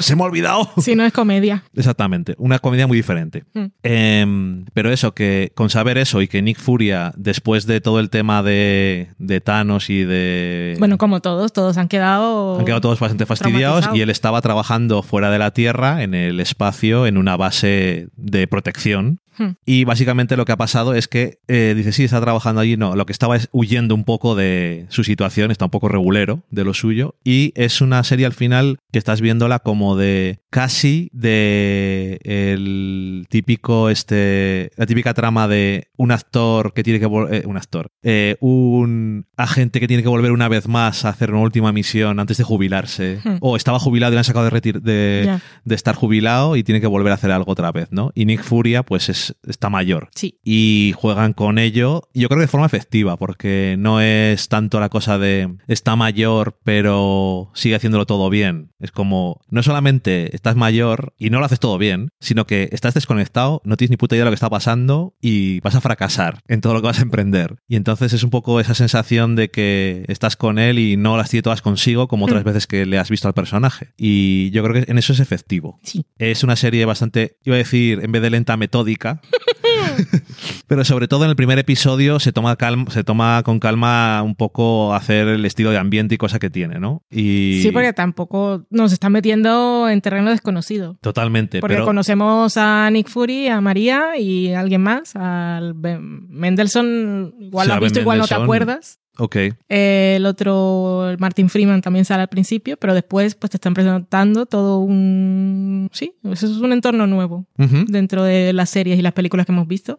se 0.00 0.16
me 0.16 0.22
ha 0.22 0.26
olvidado. 0.26 0.68
Si 0.78 0.96
no 0.96 1.04
es 1.04 1.12
comedia. 1.12 1.62
Exactamente, 1.74 2.34
una 2.38 2.58
comedia 2.58 2.86
muy 2.88 2.96
diferente. 2.96 3.44
Mm. 3.54 3.66
Em, 4.10 4.64
pero 4.72 4.90
eso, 4.90 5.12
que 5.14 5.52
con 5.54 5.70
saber 5.70 5.96
eso 5.96 6.20
y 6.20 6.28
que 6.28 6.42
Nick 6.42 6.58
Furia, 6.58 7.12
después 7.16 7.66
de 7.66 7.80
todo 7.80 8.00
el 8.00 8.10
tema 8.10 8.42
de, 8.42 9.10
de 9.18 9.40
Thanos 9.40 9.88
y 9.88 10.04
de... 10.04 10.76
Bueno, 10.78 10.98
como 10.98 11.20
todos, 11.20 11.52
todos 11.52 11.76
han 11.76 11.88
quedado. 11.88 12.58
Han 12.58 12.64
quedado 12.64 12.80
todos 12.80 12.98
bastante 12.98 13.26
fastidiados 13.26 13.88
y 13.94 14.00
él 14.00 14.10
estaba 14.10 14.40
trabajando 14.40 15.02
fuera 15.02 15.30
de 15.30 15.38
la 15.38 15.52
Tierra, 15.52 16.02
en 16.02 16.14
el 16.14 16.40
espacio, 16.40 17.06
en 17.06 17.18
una 17.18 17.36
base 17.36 18.08
de 18.16 18.46
protección. 18.48 19.20
Hmm. 19.40 19.52
Y 19.64 19.84
básicamente 19.84 20.36
lo 20.36 20.44
que 20.44 20.52
ha 20.52 20.56
pasado 20.58 20.94
es 20.94 21.08
que 21.08 21.38
eh, 21.48 21.72
dice, 21.74 21.92
sí, 21.92 22.04
está 22.04 22.20
trabajando 22.20 22.60
allí. 22.60 22.76
No, 22.76 22.94
lo 22.94 23.06
que 23.06 23.12
estaba 23.12 23.36
es 23.36 23.48
huyendo 23.52 23.94
un 23.94 24.04
poco 24.04 24.34
de 24.34 24.84
su 24.90 25.02
situación, 25.02 25.50
está 25.50 25.64
un 25.64 25.70
poco 25.70 25.88
regulero 25.88 26.42
de 26.50 26.64
lo 26.64 26.74
suyo. 26.74 27.16
Y 27.24 27.52
es 27.56 27.80
una 27.80 28.04
serie 28.04 28.26
al 28.26 28.34
final 28.34 28.78
que 28.92 28.98
estás 28.98 29.22
viéndola 29.22 29.60
como 29.60 29.96
de 29.96 30.40
casi 30.50 31.10
de 31.14 32.20
el 32.24 33.26
típico, 33.30 33.88
este, 33.88 34.72
la 34.76 34.84
típica 34.84 35.14
trama 35.14 35.48
de 35.48 35.88
un 35.96 36.10
actor 36.12 36.74
que 36.74 36.82
tiene 36.82 37.00
que 37.00 37.06
volver, 37.06 37.46
un 37.46 37.56
actor, 37.56 37.90
eh, 38.02 38.36
un 38.40 39.26
agente 39.36 39.80
que 39.80 39.88
tiene 39.88 40.02
que 40.02 40.08
volver 40.08 40.32
una 40.32 40.48
vez 40.48 40.68
más 40.68 41.04
a 41.04 41.08
hacer 41.08 41.30
una 41.30 41.40
última 41.40 41.72
misión 41.72 42.20
antes 42.20 42.36
de 42.36 42.44
jubilarse. 42.44 43.20
Hmm. 43.24 43.36
O 43.40 43.56
estaba 43.56 43.78
jubilado 43.78 44.12
y 44.12 44.14
le 44.16 44.18
han 44.18 44.24
sacado 44.24 44.50
de, 44.50 44.60
de, 44.60 45.38
de 45.64 45.74
estar 45.74 45.94
jubilado 45.94 46.56
y 46.56 46.62
tiene 46.62 46.82
que 46.82 46.86
volver 46.86 47.12
a 47.12 47.14
hacer 47.14 47.30
algo 47.30 47.52
otra 47.52 47.72
vez, 47.72 47.88
¿no? 47.90 48.12
Y 48.14 48.26
Nick 48.26 48.42
Furia, 48.42 48.82
pues 48.82 49.29
es, 49.30 49.36
está 49.48 49.70
mayor. 49.70 50.08
Sí. 50.14 50.38
Y 50.44 50.92
juegan 50.96 51.32
con 51.32 51.58
ello, 51.58 52.08
yo 52.14 52.28
creo 52.28 52.38
que 52.38 52.42
de 52.46 52.48
forma 52.48 52.66
efectiva, 52.66 53.16
porque 53.16 53.76
no 53.78 54.00
es 54.00 54.48
tanto 54.48 54.80
la 54.80 54.88
cosa 54.88 55.18
de 55.18 55.48
está 55.68 55.96
mayor, 55.96 56.58
pero 56.64 57.50
sigue 57.54 57.74
haciéndolo 57.74 58.06
todo 58.06 58.30
bien. 58.30 58.70
Es 58.80 58.92
como, 58.92 59.40
no 59.50 59.62
solamente 59.62 60.34
estás 60.34 60.56
mayor 60.56 61.14
y 61.18 61.30
no 61.30 61.38
lo 61.38 61.44
haces 61.44 61.60
todo 61.60 61.76
bien, 61.78 62.10
sino 62.20 62.46
que 62.46 62.68
estás 62.72 62.94
desconectado, 62.94 63.60
no 63.64 63.76
tienes 63.76 63.90
ni 63.90 63.96
puta 63.96 64.14
idea 64.14 64.24
de 64.24 64.26
lo 64.26 64.30
que 64.30 64.36
está 64.36 64.50
pasando 64.50 65.14
y 65.20 65.60
vas 65.60 65.74
a 65.74 65.80
fracasar 65.80 66.40
en 66.48 66.60
todo 66.60 66.74
lo 66.74 66.80
que 66.80 66.86
vas 66.86 66.98
a 66.98 67.02
emprender. 67.02 67.56
Y 67.68 67.76
entonces 67.76 68.12
es 68.12 68.22
un 68.22 68.30
poco 68.30 68.60
esa 68.60 68.74
sensación 68.74 69.36
de 69.36 69.50
que 69.50 70.04
estás 70.08 70.36
con 70.36 70.58
él 70.58 70.78
y 70.78 70.96
no 70.96 71.16
las 71.16 71.30
tiene 71.30 71.42
todas 71.42 71.62
consigo, 71.62 72.08
como 72.08 72.24
otras 72.24 72.42
Mm. 72.42 72.46
veces 72.46 72.66
que 72.66 72.86
le 72.86 72.98
has 72.98 73.10
visto 73.10 73.28
al 73.28 73.34
personaje. 73.34 73.88
Y 73.98 74.50
yo 74.50 74.62
creo 74.64 74.82
que 74.84 74.90
en 74.90 74.98
eso 74.98 75.12
es 75.12 75.20
efectivo. 75.20 75.78
Sí. 75.82 76.04
Es 76.18 76.42
una 76.42 76.56
serie 76.56 76.84
bastante, 76.86 77.36
iba 77.44 77.56
a 77.56 77.58
decir, 77.58 78.00
en 78.02 78.12
vez 78.12 78.22
de 78.22 78.30
lenta, 78.30 78.56
metódica. 78.56 79.19
Pero 80.66 80.84
sobre 80.84 81.08
todo 81.08 81.24
en 81.24 81.30
el 81.30 81.36
primer 81.36 81.58
episodio 81.58 82.20
se 82.20 82.32
toma, 82.32 82.56
calma, 82.56 82.90
se 82.90 83.02
toma 83.04 83.42
con 83.44 83.58
calma 83.58 84.22
un 84.22 84.34
poco 84.34 84.94
hacer 84.94 85.26
el 85.28 85.44
estilo 85.44 85.70
de 85.70 85.78
ambiente 85.78 86.14
y 86.14 86.18
cosa 86.18 86.38
que 86.38 86.50
tiene, 86.50 86.78
¿no? 86.78 87.02
Y 87.10 87.60
Sí, 87.62 87.70
porque 87.72 87.92
tampoco 87.92 88.64
nos 88.70 88.92
están 88.92 89.12
metiendo 89.12 89.88
en 89.88 90.00
terreno 90.00 90.30
desconocido. 90.30 90.96
Totalmente. 91.00 91.60
Porque 91.60 91.74
pero 91.74 91.86
conocemos 91.86 92.56
a 92.56 92.88
Nick 92.90 93.08
Fury, 93.08 93.48
a 93.48 93.60
María 93.60 94.16
y 94.18 94.52
a 94.52 94.60
alguien 94.60 94.82
más, 94.82 95.16
al 95.16 95.74
Ben- 95.74 96.28
Mendelssohn, 96.28 97.34
igual 97.40 97.68
lo 97.68 97.74
has 97.74 97.80
Ben 97.80 97.86
visto, 97.86 98.00
igual 98.00 98.18
no 98.18 98.28
te 98.28 98.34
acuerdas. 98.34 98.99
Ok. 99.18 99.36
Eh, 99.68 100.14
el 100.16 100.26
otro, 100.26 101.10
el 101.10 101.18
Martin 101.18 101.48
Freeman, 101.48 101.82
también 101.82 102.04
sale 102.04 102.22
al 102.22 102.28
principio, 102.28 102.76
pero 102.76 102.94
después 102.94 103.34
pues 103.34 103.50
te 103.50 103.56
están 103.56 103.74
presentando 103.74 104.46
todo 104.46 104.78
un... 104.78 105.88
Sí, 105.92 106.14
eso 106.24 106.46
es 106.46 106.56
un 106.58 106.72
entorno 106.72 107.06
nuevo 107.06 107.46
dentro 107.88 108.22
de 108.22 108.52
las 108.52 108.70
series 108.70 108.98
y 108.98 109.02
las 109.02 109.12
películas 109.12 109.46
que 109.46 109.52
hemos 109.52 109.68
visto. 109.68 109.98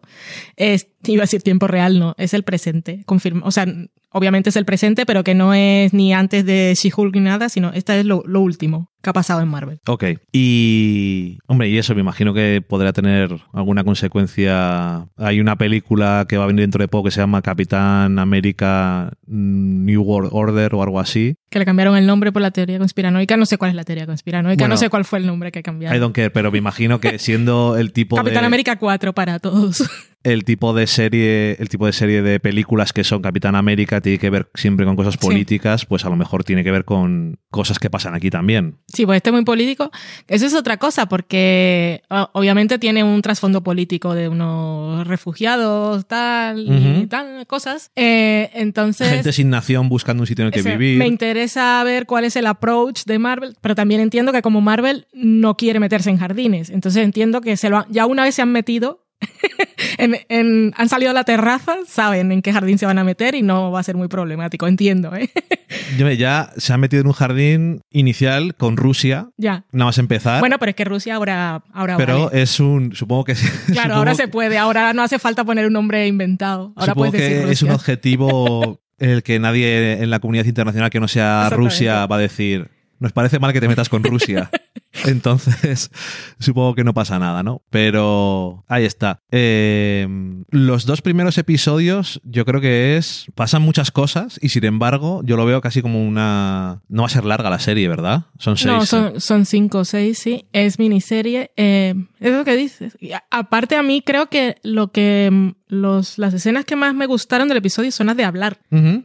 Es, 0.56 0.88
iba 1.04 1.22
a 1.22 1.24
decir 1.24 1.42
tiempo 1.42 1.66
real, 1.66 1.98
no, 1.98 2.14
es 2.18 2.34
el 2.34 2.42
presente. 2.42 3.02
Confirma, 3.06 3.42
o 3.44 3.50
sea, 3.50 3.66
obviamente 4.10 4.50
es 4.50 4.56
el 4.56 4.64
presente, 4.64 5.06
pero 5.06 5.22
que 5.24 5.34
no 5.34 5.54
es 5.54 5.92
ni 5.92 6.12
antes 6.12 6.44
de 6.44 6.74
She-Hulk 6.74 7.14
ni 7.14 7.20
nada, 7.20 7.48
sino 7.48 7.72
esta 7.72 7.96
es 7.96 8.04
lo, 8.04 8.22
lo 8.26 8.40
último 8.40 8.91
que 9.02 9.10
ha 9.10 9.12
pasado 9.12 9.40
en 9.40 9.48
Marvel. 9.48 9.80
Ok. 9.86 10.04
Y. 10.32 11.38
Hombre, 11.46 11.68
y 11.68 11.78
eso 11.78 11.94
me 11.94 12.00
imagino 12.00 12.32
que 12.32 12.62
podrá 12.66 12.92
tener 12.92 13.36
alguna 13.52 13.84
consecuencia. 13.84 15.08
Hay 15.16 15.40
una 15.40 15.56
película 15.56 16.26
que 16.28 16.38
va 16.38 16.44
a 16.44 16.46
venir 16.46 16.62
dentro 16.62 16.82
de 16.82 16.88
poco 16.88 17.04
que 17.04 17.10
se 17.10 17.20
llama 17.20 17.42
Capitán 17.42 18.18
América 18.18 19.12
mm, 19.26 19.84
New 19.84 20.02
World 20.02 20.30
Order 20.32 20.74
o 20.74 20.82
algo 20.82 21.00
así. 21.00 21.34
Que 21.50 21.58
le 21.58 21.64
cambiaron 21.64 21.96
el 21.96 22.06
nombre 22.06 22.32
por 22.32 22.42
la 22.42 22.50
teoría 22.50 22.78
conspiranoica. 22.78 23.36
No 23.36 23.46
sé 23.46 23.58
cuál 23.58 23.70
es 23.70 23.76
la 23.76 23.84
teoría 23.84 24.06
conspiranoica, 24.06 24.62
Bueno, 24.62 24.74
no 24.74 24.78
sé 24.78 24.88
cuál 24.88 25.04
fue 25.04 25.18
el 25.18 25.26
nombre 25.26 25.52
que 25.52 25.62
cambiaron. 25.62 25.96
I 25.96 26.00
don't 26.00 26.14
care, 26.14 26.30
pero 26.30 26.50
me 26.50 26.58
imagino 26.58 27.00
que 27.00 27.18
siendo 27.18 27.76
el 27.76 27.92
tipo 27.92 28.16
Capitán 28.16 28.42
de 28.42 28.46
América 28.46 28.76
4 28.76 29.12
para 29.12 29.38
todos. 29.38 29.82
el 30.24 30.44
tipo 30.44 30.72
de 30.74 30.86
serie, 30.86 31.56
el 31.58 31.68
tipo 31.68 31.86
de 31.86 31.92
serie 31.92 32.22
de 32.22 32.38
películas 32.40 32.92
que 32.92 33.04
son 33.04 33.22
Capitán 33.22 33.54
América 33.56 34.00
tiene 34.00 34.18
que 34.18 34.30
ver 34.30 34.48
siempre 34.54 34.86
con 34.86 34.96
cosas 34.96 35.14
Sí. 35.14 35.18
políticas, 35.20 35.84
pues 35.86 36.04
a 36.04 36.08
lo 36.10 36.16
mejor 36.16 36.44
tiene 36.44 36.62
que 36.64 36.70
ver 36.70 36.84
con 36.84 37.38
cosas 37.50 37.78
que 37.78 37.90
pasan 37.90 38.14
aquí 38.14 38.30
también. 38.30 38.78
Sí, 38.86 39.04
pues 39.06 39.16
este 39.16 39.30
es 39.30 39.34
muy 39.34 39.44
político. 39.44 39.90
Eso 40.28 40.46
es 40.46 40.54
otra 40.54 40.76
cosa, 40.76 41.06
porque 41.06 42.02
obviamente 42.32 42.78
tiene 42.78 43.02
un 43.04 43.20
trasfondo 43.22 43.62
político 43.62 44.14
de 44.14 44.28
unos 44.28 45.06
refugiados, 45.06 46.06
tal, 46.06 46.66
y 47.02 47.06
tal, 47.06 47.46
cosas. 47.46 47.90
Eh, 47.96 48.50
entonces, 48.54 49.08
Gente 49.08 49.32
sin 49.32 49.50
nación 49.50 49.88
buscando 49.88 50.22
un 50.22 50.26
sitio 50.26 50.42
en 50.42 50.46
el 50.46 50.52
que 50.52 50.60
ese- 50.60 50.76
vivir. 50.76 50.98
me 50.98 51.06
interesa 51.06 51.82
ver 51.84 52.06
cuál 52.06 52.24
es 52.24 52.36
el 52.36 52.46
approach 52.46 53.04
de 53.04 53.18
Marvel, 53.18 53.56
pero 53.60 53.74
también 53.74 54.00
entiendo 54.00 54.32
que 54.32 54.42
como 54.42 54.60
Marvel 54.60 55.06
no 55.12 55.56
quiere 55.56 55.80
meterse 55.80 56.10
en 56.10 56.18
jardines. 56.18 56.70
Entonces 56.70 57.02
entiendo 57.04 57.40
que 57.40 57.56
se 57.56 57.68
lo 57.70 57.78
han- 57.78 57.86
ya 57.90 58.06
una 58.06 58.24
vez 58.24 58.34
se 58.34 58.42
han 58.42 58.52
metido, 58.52 59.04
en- 59.98 60.16
en- 60.28 60.72
han 60.76 60.88
salido 60.88 61.10
a 61.10 61.14
la 61.14 61.24
terraza, 61.24 61.76
saben 61.86 62.32
en 62.32 62.42
qué 62.42 62.52
jardín 62.52 62.78
se 62.78 62.86
van 62.86 62.98
a 62.98 63.04
meter 63.04 63.34
y 63.34 63.42
no 63.42 63.70
va 63.70 63.80
a 63.80 63.82
ser 63.82 63.96
muy 63.96 64.08
problemático, 64.08 64.66
entiendo, 64.66 65.14
¿eh? 65.14 65.30
Ya 66.18 66.50
se 66.56 66.72
ha 66.72 66.78
metido 66.78 67.00
en 67.02 67.06
un 67.06 67.12
jardín 67.12 67.80
inicial 67.90 68.54
con 68.54 68.76
Rusia, 68.76 69.28
ya. 69.36 69.64
nada 69.72 69.86
más 69.86 69.98
empezar. 69.98 70.40
Bueno, 70.40 70.58
pero 70.58 70.70
es 70.70 70.76
que 70.76 70.84
Rusia 70.84 71.14
ahora, 71.16 71.62
ahora 71.72 71.96
pero 71.96 72.26
vale. 72.26 72.42
es 72.42 72.60
un, 72.60 72.94
supongo 72.94 73.24
que 73.24 73.34
Claro, 73.72 73.94
ahora 73.94 74.14
se 74.14 74.28
puede, 74.28 74.58
ahora 74.58 74.92
no 74.92 75.02
hace 75.02 75.18
falta 75.18 75.44
poner 75.44 75.66
un 75.66 75.72
nombre 75.72 76.06
inventado. 76.06 76.72
Ahora 76.76 76.92
Supongo 76.92 77.10
puedes 77.10 77.28
decir 77.30 77.46
que 77.46 77.52
es 77.52 77.62
un 77.62 77.70
objetivo 77.70 78.80
en 78.98 79.10
el 79.10 79.22
que 79.22 79.38
nadie 79.38 80.02
en 80.02 80.10
la 80.10 80.20
comunidad 80.20 80.44
internacional 80.44 80.90
que 80.90 81.00
no 81.00 81.08
sea. 81.08 81.50
Rusia 81.50 82.06
va 82.06 82.16
a 82.16 82.20
decir, 82.20 82.68
nos 82.98 83.12
parece 83.12 83.38
mal 83.38 83.52
que 83.52 83.60
te 83.60 83.68
metas 83.68 83.88
con 83.88 84.02
Rusia. 84.04 84.50
Entonces, 85.04 85.90
supongo 86.38 86.74
que 86.74 86.84
no 86.84 86.94
pasa 86.94 87.18
nada, 87.18 87.42
¿no? 87.42 87.62
Pero 87.70 88.64
ahí 88.68 88.84
está. 88.84 89.20
Eh, 89.30 90.06
los 90.50 90.84
dos 90.84 91.00
primeros 91.00 91.38
episodios, 91.38 92.20
yo 92.24 92.44
creo 92.44 92.60
que 92.60 92.96
es. 92.96 93.26
Pasan 93.34 93.62
muchas 93.62 93.90
cosas 93.90 94.38
y 94.42 94.50
sin 94.50 94.64
embargo, 94.64 95.22
yo 95.24 95.36
lo 95.36 95.46
veo 95.46 95.60
casi 95.60 95.80
como 95.80 96.06
una. 96.06 96.82
No 96.88 97.02
va 97.02 97.06
a 97.06 97.10
ser 97.10 97.24
larga 97.24 97.48
la 97.48 97.58
serie, 97.58 97.88
¿verdad? 97.88 98.26
Son 98.38 98.56
seis. 98.56 98.66
No, 98.66 98.82
¿eh? 98.82 98.86
son, 98.86 99.20
son 99.20 99.46
cinco 99.46 99.78
o 99.78 99.84
seis, 99.84 100.18
sí. 100.18 100.46
Es 100.52 100.78
miniserie. 100.78 101.52
Eh, 101.56 101.94
es 102.20 102.32
lo 102.32 102.44
que 102.44 102.56
dices. 102.56 102.96
Aparte, 103.30 103.76
a 103.76 103.82
mí 103.82 104.02
creo 104.02 104.28
que 104.28 104.56
lo 104.62 104.92
que 104.92 105.54
los, 105.72 106.18
las 106.18 106.34
escenas 106.34 106.66
que 106.66 106.76
más 106.76 106.94
me 106.94 107.06
gustaron 107.06 107.48
del 107.48 107.56
episodio 107.56 107.90
son 107.90 108.08
las 108.08 108.16
de 108.16 108.24
hablar. 108.24 108.58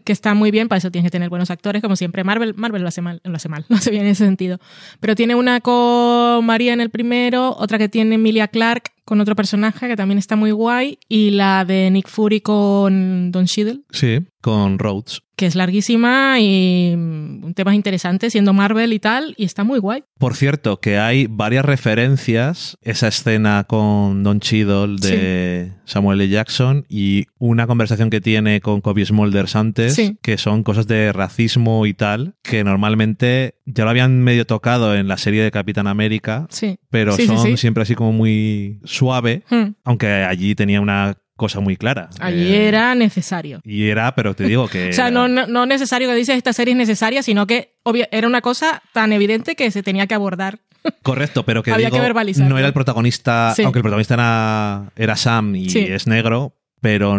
Que 0.04 0.12
está 0.12 0.34
muy 0.34 0.52
bien, 0.52 0.68
para 0.68 0.80
eso 0.80 0.92
tienes 0.92 1.08
que 1.08 1.12
tener 1.12 1.30
buenos 1.30 1.50
actores, 1.50 1.82
como 1.82 1.96
siempre. 1.96 2.26
Marvel, 2.26 2.56
Marvel 2.56 2.82
lo 2.82 2.90
hace 2.90 3.02
mal, 3.02 3.22
lo 3.24 3.38
hace 3.38 3.48
mal, 3.48 3.66
lo 3.70 3.78
hace 3.78 3.90
bien 3.90 4.04
en 4.04 4.12
ese 4.12 4.26
sentido. 4.26 4.60
Pero 5.00 5.16
tiene 5.16 5.34
una 5.36 5.62
con 5.62 6.46
María 6.46 6.74
en 6.74 6.82
el 6.82 6.90
primero, 6.90 7.56
otra 7.58 7.78
que 7.78 7.88
tiene 7.88 8.16
Emilia 8.16 8.50
Clark 8.50 8.92
con 9.06 9.22
otro 9.22 9.36
personaje 9.38 9.88
que 9.88 9.96
también 9.96 10.18
está 10.18 10.36
muy 10.36 10.52
guay, 10.52 11.00
y 11.08 11.30
la 11.30 11.64
de 11.64 11.90
Nick 11.90 12.10
Fury 12.10 12.42
con 12.42 13.32
Don 13.32 13.46
Cheadle. 13.46 13.84
Sí, 13.92 14.26
con 14.42 14.78
Rhodes. 14.78 15.22
Que 15.38 15.46
es 15.46 15.56
larguísima 15.56 16.40
y 16.42 16.94
mm, 16.98 17.54
temas 17.54 17.76
interesantes 17.76 18.34
siendo 18.34 18.52
Marvel 18.54 18.92
y 18.92 19.00
tal, 19.00 19.34
y 19.38 19.46
está 19.46 19.64
muy 19.64 19.80
guay. 19.80 20.04
Por 20.20 20.36
cierto, 20.36 20.82
que 20.82 20.98
hay 20.98 21.28
varias 21.30 21.64
referencias, 21.64 22.78
esa 22.82 23.08
escena 23.08 23.64
con 23.68 24.24
Don 24.24 24.40
Cheadle 24.40 24.98
de 25.00 25.72
Samuel 25.86 26.22
L. 26.22 26.30
Jackson 26.30 26.86
y 26.90 27.26
una 27.38 27.68
conversación 27.68 28.10
que 28.10 28.20
tiene 28.20 28.62
con 28.62 28.82
Kobe 28.82 29.06
Smulders 29.06 29.56
antes, 29.56 29.94
Sí. 29.96 30.18
que 30.22 30.38
son 30.38 30.64
cosas 30.64 30.88
de 30.88 31.14
racismo 31.14 31.86
y 31.86 31.94
tal, 31.94 32.36
que 32.44 32.64
normalmente 32.64 33.56
ya 33.66 33.84
lo 33.84 33.92
habían 33.92 34.20
medio 34.22 34.46
tocado 34.46 34.96
en 34.96 35.08
la 35.08 35.18
serie 35.18 35.44
de 35.44 35.52
Capitán 35.52 35.88
América, 35.88 36.48
Sí. 36.50 36.78
pero 36.90 37.12
son 37.16 37.58
siempre 37.58 37.84
así 37.84 37.94
como 37.96 38.12
muy 38.12 38.80
suave, 38.86 39.44
Hmm. 39.50 39.74
aunque 39.84 40.08
allí 40.08 40.56
tenía 40.56 40.82
una 40.82 41.18
cosa 41.38 41.62
muy 41.62 41.78
clara. 41.78 42.10
Allí 42.20 42.54
Eh, 42.54 42.68
era 42.68 42.94
necesario. 42.96 43.62
Y 43.64 43.88
era, 43.88 44.14
pero 44.16 44.34
te 44.36 44.44
digo 44.44 44.68
que... 44.68 44.90
O 44.90 44.94
sea, 44.94 45.10
no, 45.12 45.30
no, 45.30 45.48
no 45.48 45.66
necesario 45.66 46.10
que 46.10 46.16
dices 46.16 46.36
esta 46.36 46.52
serie 46.52 46.74
es 46.74 46.78
necesaria, 46.78 47.24
sino 47.24 47.48
que 47.48 47.76
obvia- 47.84 48.10
era 48.12 48.28
una 48.28 48.42
cosa 48.42 48.82
tan 48.92 49.14
evidente 49.14 49.56
que 49.56 49.72
se 49.72 49.82
tenía 49.84 50.08
que 50.08 50.16
abordar. 50.16 50.60
Correcto, 51.04 51.44
pero 51.44 51.64
que 51.64 51.72
Había 51.72 51.88
digo, 51.88 51.98
que 51.98 52.02
verbalizarlo. 52.04 52.50
no 52.50 52.58
era 52.58 52.68
el 52.68 52.74
protagonista, 52.74 53.54
Sí. 53.56 53.64
aunque 53.64 53.80
el 53.80 53.84
protagonista 53.84 54.16
era, 54.16 54.92
era 54.98 55.16
Sam 55.16 55.56
y 55.56 55.70
Sí. 55.70 55.80
es 55.80 56.08
negro, 56.08 56.56
pero 56.82 57.18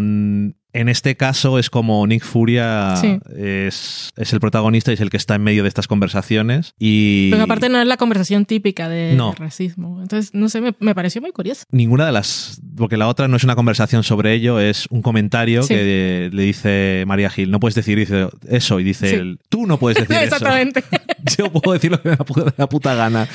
en 0.72 0.88
este 0.88 1.16
caso 1.16 1.58
es 1.58 1.70
como 1.70 2.06
Nick 2.06 2.22
Furia 2.24 2.94
Sí. 2.96 3.18
es, 3.36 4.10
es 4.16 4.32
el 4.32 4.40
protagonista 4.40 4.90
y 4.90 4.94
es 4.94 5.00
el 5.00 5.10
que 5.10 5.16
está 5.16 5.34
en 5.34 5.42
medio 5.42 5.62
de 5.62 5.68
estas 5.68 5.86
conversaciones 5.86 6.74
y 6.78 7.30
Pero 7.30 7.44
aparte 7.44 7.68
no 7.68 7.80
es 7.80 7.86
la 7.86 7.96
conversación 7.96 8.44
típica 8.44 8.88
de, 8.88 9.14
No. 9.14 9.32
racismo. 9.38 10.00
Entonces, 10.02 10.34
no 10.34 10.48
sé, 10.48 10.60
me, 10.60 10.74
me 10.80 10.94
pareció 10.94 11.20
muy 11.20 11.32
curioso. 11.32 11.64
ninguna 11.70 12.06
de 12.06 12.12
las, 12.12 12.60
porque 12.76 12.96
la 12.96 13.08
otra 13.08 13.28
no 13.28 13.36
es 13.36 13.44
una 13.44 13.54
conversación 13.56 14.02
sobre 14.04 14.34
ello, 14.34 14.60
es 14.60 14.86
un 14.90 15.02
comentario 15.02 15.62
Sí. 15.62 15.74
que 15.74 16.30
le 16.32 16.42
dice 16.42 17.04
María 17.06 17.30
Gil, 17.30 17.50
no 17.50 17.60
puedes 17.60 17.74
decir 17.74 17.98
dice, 17.98 18.28
eso 18.48 18.78
y 18.80 18.84
dice 18.84 19.08
Sí. 19.10 19.16
él, 19.16 19.38
tú 19.48 19.66
no 19.66 19.78
puedes 19.78 19.98
decir 20.06 20.16
eso. 20.16 20.24
Exactamente. 20.36 20.84
Yo 21.38 21.50
puedo 21.50 21.72
decir 21.74 21.90
lo 21.90 22.00
que 22.02 22.10
me 22.10 22.16
da 22.16 22.52
la 22.56 22.68
puta 22.68 22.94
gana. 22.94 23.28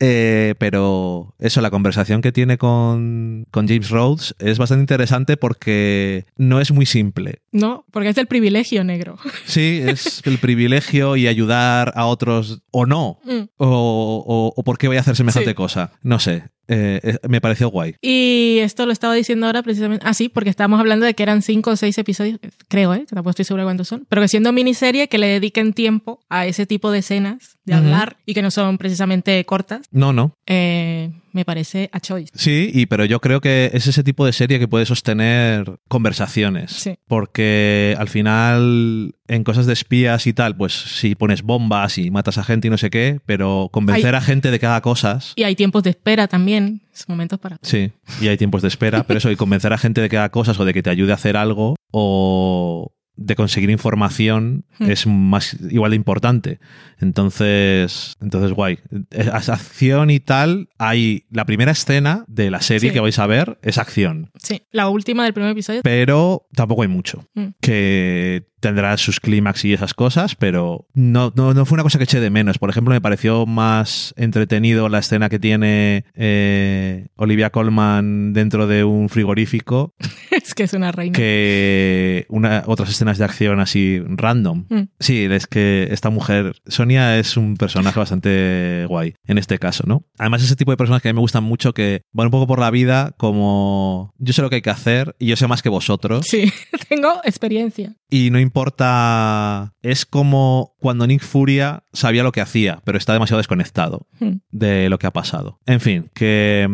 Eh, 0.00 0.54
pero 0.58 1.34
eso, 1.40 1.60
la 1.60 1.70
conversación 1.70 2.20
que 2.22 2.30
tiene 2.30 2.56
con, 2.56 3.46
con 3.50 3.66
James 3.66 3.90
Rhodes 3.90 4.34
es 4.38 4.56
bastante 4.58 4.82
interesante 4.82 5.36
porque 5.36 6.24
no 6.36 6.60
es 6.60 6.70
muy 6.72 6.86
simple. 6.86 7.42
no, 7.50 7.84
porque 7.90 8.10
es 8.10 8.14
del 8.16 8.26
privilegio 8.26 8.84
negro. 8.84 9.16
Sí, 9.46 9.80
es 9.84 10.22
el 10.26 10.38
privilegio 10.38 11.16
y 11.16 11.26
ayudar 11.26 11.92
a 11.96 12.06
otros 12.06 12.62
o 12.70 12.86
no. 12.86 13.18
Mm. 13.24 13.48
O, 13.56 14.24
o, 14.26 14.52
o 14.56 14.62
por 14.64 14.78
qué 14.78 14.86
voy 14.88 14.98
a 14.98 15.00
hacer 15.00 15.16
semejante 15.16 15.50
Sí. 15.50 15.54
cosa. 15.54 15.92
No 16.02 16.18
sé. 16.18 16.44
Eh, 16.68 17.16
me 17.28 17.40
pareció 17.40 17.68
guay. 17.68 17.94
Y 18.02 18.58
esto 18.60 18.84
lo 18.86 18.92
estaba 18.92 19.14
diciendo 19.14 19.46
ahora 19.46 19.62
precisamente. 19.62 20.04
Ah, 20.06 20.12
sí, 20.14 20.28
porque 20.28 20.50
estábamos 20.50 20.78
hablando 20.80 21.06
de 21.06 21.14
que 21.14 21.22
eran 21.22 21.40
cinco 21.42 21.70
o 21.70 21.76
seis 21.76 21.96
episodios, 21.98 22.38
creo, 22.68 22.92
¿eh? 22.94 23.00
Que 23.00 23.14
tampoco 23.14 23.30
estoy 23.30 23.44
segura 23.46 23.62
de 23.62 23.66
cuántos 23.68 23.88
son. 23.88 24.06
Pero 24.08 24.20
que 24.22 24.28
siendo 24.28 24.52
miniserie, 24.52 25.08
que 25.08 25.18
le 25.18 25.26
dediquen 25.28 25.72
tiempo 25.72 26.20
a 26.28 26.46
ese 26.46 26.66
tipo 26.66 26.90
de 26.90 26.98
escenas 26.98 27.56
de 27.64 27.74
hablar 27.74 28.16
y 28.26 28.34
que 28.34 28.42
no 28.42 28.50
son 28.50 28.78
precisamente 28.78 29.44
cortas, 29.44 29.86
No, 29.90 30.12
no. 30.12 30.34
eh, 30.46 31.10
me 31.32 31.44
parece 31.44 31.90
a 31.92 32.00
choice. 32.00 32.32
Sí, 32.34 32.70
y, 32.72 32.86
pero 32.86 33.04
yo 33.04 33.20
creo 33.20 33.40
que 33.40 33.70
es 33.72 33.86
ese 33.86 34.02
tipo 34.02 34.24
de 34.26 34.32
serie 34.32 34.58
que 34.58 34.68
puede 34.68 34.86
sostener 34.86 35.78
conversaciones. 35.88 36.72
Sí. 36.72 36.96
Porque 37.06 37.94
al 37.98 38.08
final, 38.08 39.14
en 39.28 39.44
cosas 39.44 39.66
de 39.66 39.72
espías 39.72 40.26
y 40.26 40.32
tal, 40.32 40.56
pues 40.56 40.72
si 40.72 41.14
pones 41.14 41.42
bombas 41.42 41.98
y 41.98 42.10
matas 42.10 42.38
a 42.38 42.44
gente 42.44 42.68
y 42.68 42.70
no 42.70 42.78
sé 42.78 42.90
qué, 42.90 43.20
pero 43.26 43.68
convencer 43.72 44.14
Hay- 44.14 44.18
a 44.18 44.20
gente 44.22 44.50
de 44.50 44.58
que 44.58 44.66
haga 44.66 44.80
cosas. 44.80 45.32
Y 45.36 45.42
hay 45.44 45.54
tiempos 45.54 45.82
de 45.82 45.90
espera 45.90 46.28
también, 46.28 46.82
son 46.92 47.06
momentos 47.14 47.38
para. 47.38 47.58
Sí, 47.62 47.92
y 48.20 48.28
hay 48.28 48.36
tiempos 48.36 48.62
de 48.62 48.68
espera, 48.68 49.04
pero 49.04 49.18
eso, 49.18 49.30
y 49.30 49.36
convencer 49.36 49.72
a 49.72 49.78
gente 49.78 50.00
de 50.00 50.08
que 50.08 50.16
haga 50.18 50.30
cosas 50.30 50.58
o 50.58 50.64
de 50.64 50.72
que 50.74 50.82
te 50.82 50.90
ayude 50.90 51.12
a 51.12 51.16
hacer 51.16 51.36
algo 51.36 51.76
o 51.90 52.92
de 53.18 53.34
conseguir 53.36 53.68
información 53.70 54.64
Hmm. 54.78 54.90
es 54.90 55.06
más 55.06 55.56
igual 55.70 55.90
de 55.90 55.96
importante. 55.96 56.60
Entonces, 57.00 58.14
entonces 58.20 58.52
guay. 58.52 58.78
Es 59.10 59.48
acción 59.48 60.10
y 60.10 60.20
tal, 60.20 60.68
hay 60.78 61.24
la 61.30 61.44
primera 61.44 61.72
escena 61.72 62.24
de 62.28 62.50
la 62.50 62.60
serie 62.60 62.90
Sí. 62.90 62.94
que 62.94 63.00
vais 63.00 63.18
a 63.18 63.26
ver 63.26 63.58
es 63.62 63.76
acción, 63.78 64.30
Sí, 64.40 64.62
la 64.70 64.88
última 64.88 65.24
del 65.24 65.32
primer 65.34 65.50
episodio. 65.52 65.80
pero 65.82 66.46
tampoco 66.54 66.82
hay 66.82 66.88
mucho. 66.88 67.24
Mm. 67.34 67.46
Que 67.60 68.46
tendrá 68.60 68.96
sus 68.96 69.20
clímax 69.20 69.64
y 69.64 69.72
esas 69.72 69.94
cosas, 69.94 70.34
pero 70.34 70.86
no, 70.94 71.32
no, 71.34 71.54
no 71.54 71.64
fue 71.64 71.76
una 71.76 71.82
cosa 71.82 71.98
que 71.98 72.04
eché 72.04 72.20
de 72.20 72.30
menos. 72.30 72.58
Por 72.58 72.70
ejemplo, 72.70 72.92
me 72.92 73.00
pareció 73.00 73.46
más 73.46 74.14
entretenido 74.16 74.88
la 74.88 74.98
escena 74.98 75.28
que 75.28 75.38
tiene 75.38 76.04
eh, 76.14 77.08
Olivia 77.16 77.50
Colman 77.50 78.32
dentro 78.32 78.66
de 78.66 78.84
un 78.84 79.08
frigorífico 79.08 79.94
es 80.30 80.54
que 80.54 80.64
es 80.64 80.72
una 80.72 80.92
reina. 80.92 81.16
que 81.16 82.26
una, 82.28 82.64
otras 82.66 82.90
escenas 82.90 83.18
de 83.18 83.24
acción 83.24 83.60
así 83.60 84.00
random. 84.06 84.66
Mm. 84.68 84.82
Sí, 84.98 85.26
es 85.30 85.46
que 85.46 85.88
esta 85.90 86.10
mujer, 86.10 86.56
Sonia, 86.66 87.18
es 87.18 87.36
un 87.36 87.56
personaje 87.56 87.98
bastante 87.98 88.86
guay 88.88 89.14
en 89.26 89.38
este 89.38 89.58
caso, 89.58 89.84
¿no? 89.86 90.04
Además, 90.18 90.42
ese 90.42 90.56
tipo 90.56 90.70
de 90.70 90.76
personas 90.76 91.02
que 91.02 91.08
a 91.08 91.12
mí 91.12 91.16
me 91.16 91.20
gustan 91.20 91.44
mucho 91.44 91.74
que 91.74 92.02
van 92.12 92.26
un 92.26 92.30
poco 92.30 92.46
por 92.46 92.58
la 92.58 92.70
vida 92.70 93.14
como 93.16 94.14
yo 94.18 94.32
sé 94.32 94.42
lo 94.42 94.50
que 94.50 94.56
hay 94.56 94.62
que 94.62 94.70
hacer 94.70 95.14
y 95.18 95.26
yo 95.26 95.36
sé 95.36 95.46
más 95.46 95.62
que 95.62 95.68
vosotros. 95.68 96.26
Sí, 96.26 96.52
tengo 96.88 97.20
experiencia. 97.24 97.94
Y 98.10 98.30
no 98.30 98.38
importa. 98.48 99.74
Es 99.82 100.04
como 100.06 100.74
cuando 100.80 101.06
Nick 101.06 101.22
Furia 101.22 101.84
sabía 101.92 102.22
lo 102.22 102.32
que 102.32 102.40
hacía, 102.40 102.80
pero 102.84 102.98
está 102.98 103.12
demasiado 103.12 103.38
desconectado 103.38 104.06
Mm. 104.20 104.36
de 104.50 104.88
lo 104.88 104.98
que 104.98 105.06
ha 105.06 105.12
pasado. 105.12 105.58
En 105.66 105.80
fin, 105.80 106.10
que. 106.14 106.66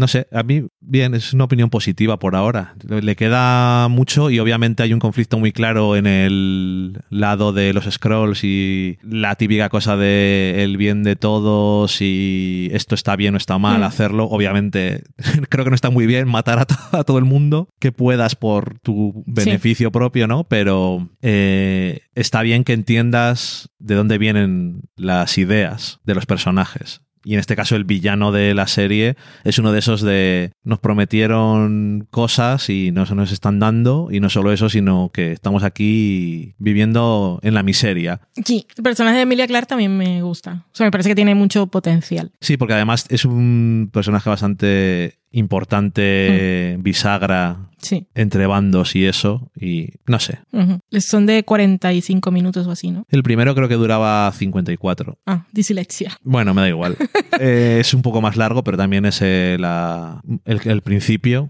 No 0.00 0.08
sé, 0.08 0.26
a 0.32 0.42
mí, 0.42 0.64
bien, 0.80 1.14
es 1.14 1.32
una 1.32 1.44
opinión 1.44 1.70
positiva 1.70 2.18
por 2.18 2.34
ahora. 2.34 2.74
Le 2.88 3.14
queda 3.14 3.86
mucho 3.88 4.30
y 4.30 4.38
obviamente 4.40 4.82
hay 4.82 4.92
un 4.92 4.98
conflicto 4.98 5.38
muy 5.38 5.52
claro 5.52 5.94
en 5.94 6.06
el 6.06 7.00
lado 7.10 7.52
de 7.52 7.72
los 7.72 7.84
scrolls 7.84 8.42
y 8.42 8.98
la 9.02 9.36
típica 9.36 9.68
cosa 9.68 9.96
de 9.96 10.64
el 10.64 10.76
bien 10.76 11.02
de 11.02 11.14
todos 11.16 11.98
y 12.00 12.68
esto 12.72 12.94
está 12.94 13.14
bien 13.16 13.34
o 13.34 13.36
está 13.36 13.58
mal 13.58 13.80
Mm. 13.80 13.84
hacerlo. 13.84 14.24
Obviamente, 14.24 15.04
creo 15.48 15.64
que 15.64 15.70
no 15.70 15.74
está 15.76 15.90
muy 15.90 16.06
bien 16.06 16.26
matar 16.28 16.58
a, 16.58 16.64
to- 16.64 16.74
a 16.98 17.04
todo 17.04 17.18
el 17.18 17.24
mundo 17.24 17.68
que 17.78 17.92
puedas 17.92 18.34
por 18.34 18.78
tu 18.80 19.22
beneficio 19.26 19.92
propio, 19.92 20.26
¿no? 20.26 20.44
Pero 20.44 21.10
eh, 21.22 22.00
está 22.14 22.42
bien 22.42 22.64
que 22.64 22.72
entiendas 22.72 23.70
de 23.78 23.94
dónde 23.94 24.18
vienen 24.18 24.82
las 24.96 25.38
ideas 25.38 26.00
de 26.04 26.14
los 26.14 26.26
personajes. 26.26 27.02
Y 27.24 27.34
en 27.34 27.40
este 27.40 27.56
caso 27.56 27.76
el 27.76 27.84
villano 27.84 28.32
de 28.32 28.54
la 28.54 28.66
serie 28.66 29.16
es 29.44 29.58
uno 29.58 29.72
de 29.72 29.78
esos 29.78 30.00
de 30.00 30.52
nos 30.64 30.78
prometieron 30.78 32.06
cosas 32.10 32.70
y 32.70 32.92
no 32.92 33.06
se 33.06 33.14
nos 33.14 33.32
están 33.32 33.58
dando 33.58 34.08
y 34.10 34.20
no 34.20 34.30
solo 34.30 34.52
eso, 34.52 34.68
sino 34.68 35.10
que 35.12 35.32
estamos 35.32 35.62
aquí 35.62 36.54
viviendo 36.58 37.38
en 37.42 37.54
la 37.54 37.62
miseria. 37.62 38.20
Sí, 38.44 38.66
el 38.76 38.82
personaje 38.82 39.16
de 39.16 39.22
Emilia 39.22 39.46
Clarke 39.46 39.68
también 39.68 39.96
me 39.96 40.22
gusta. 40.22 40.64
O 40.66 40.74
sea, 40.74 40.86
me 40.86 40.90
parece 40.90 41.10
que 41.10 41.14
tiene 41.14 41.34
mucho 41.34 41.66
potencial. 41.66 42.32
Sí, 42.40 42.56
porque 42.56 42.74
además 42.74 43.04
es 43.10 43.24
un 43.24 43.90
personaje 43.92 44.30
bastante 44.30 45.19
importante, 45.30 46.76
bisagra 46.80 47.66
Sí. 47.80 48.06
entre 48.14 48.46
bandos 48.46 48.94
y 48.94 49.06
eso, 49.06 49.50
y 49.58 49.88
no 50.06 50.18
sé. 50.20 50.40
Ujú. 50.52 50.80
Son 51.00 51.24
de 51.24 51.44
45 51.44 52.30
minutos 52.30 52.66
o 52.66 52.70
así, 52.72 52.90
¿no? 52.90 53.06
El 53.08 53.22
primero 53.22 53.54
creo 53.54 53.68
que 53.68 53.74
duraba 53.76 54.30
54. 54.32 55.18
Ah, 55.26 55.46
dislexia. 55.52 56.12
Bueno, 56.22 56.52
me 56.52 56.60
da 56.62 56.68
igual. 56.68 56.96
Eh, 57.42 57.78
es 57.80 57.94
un 57.94 58.02
poco 58.02 58.20
más 58.20 58.36
largo, 58.36 58.62
pero 58.62 58.76
también 58.76 59.06
es 59.06 59.20
eh, 59.22 59.54
el, 59.54 60.60
el 60.62 60.82
principio. 60.82 61.48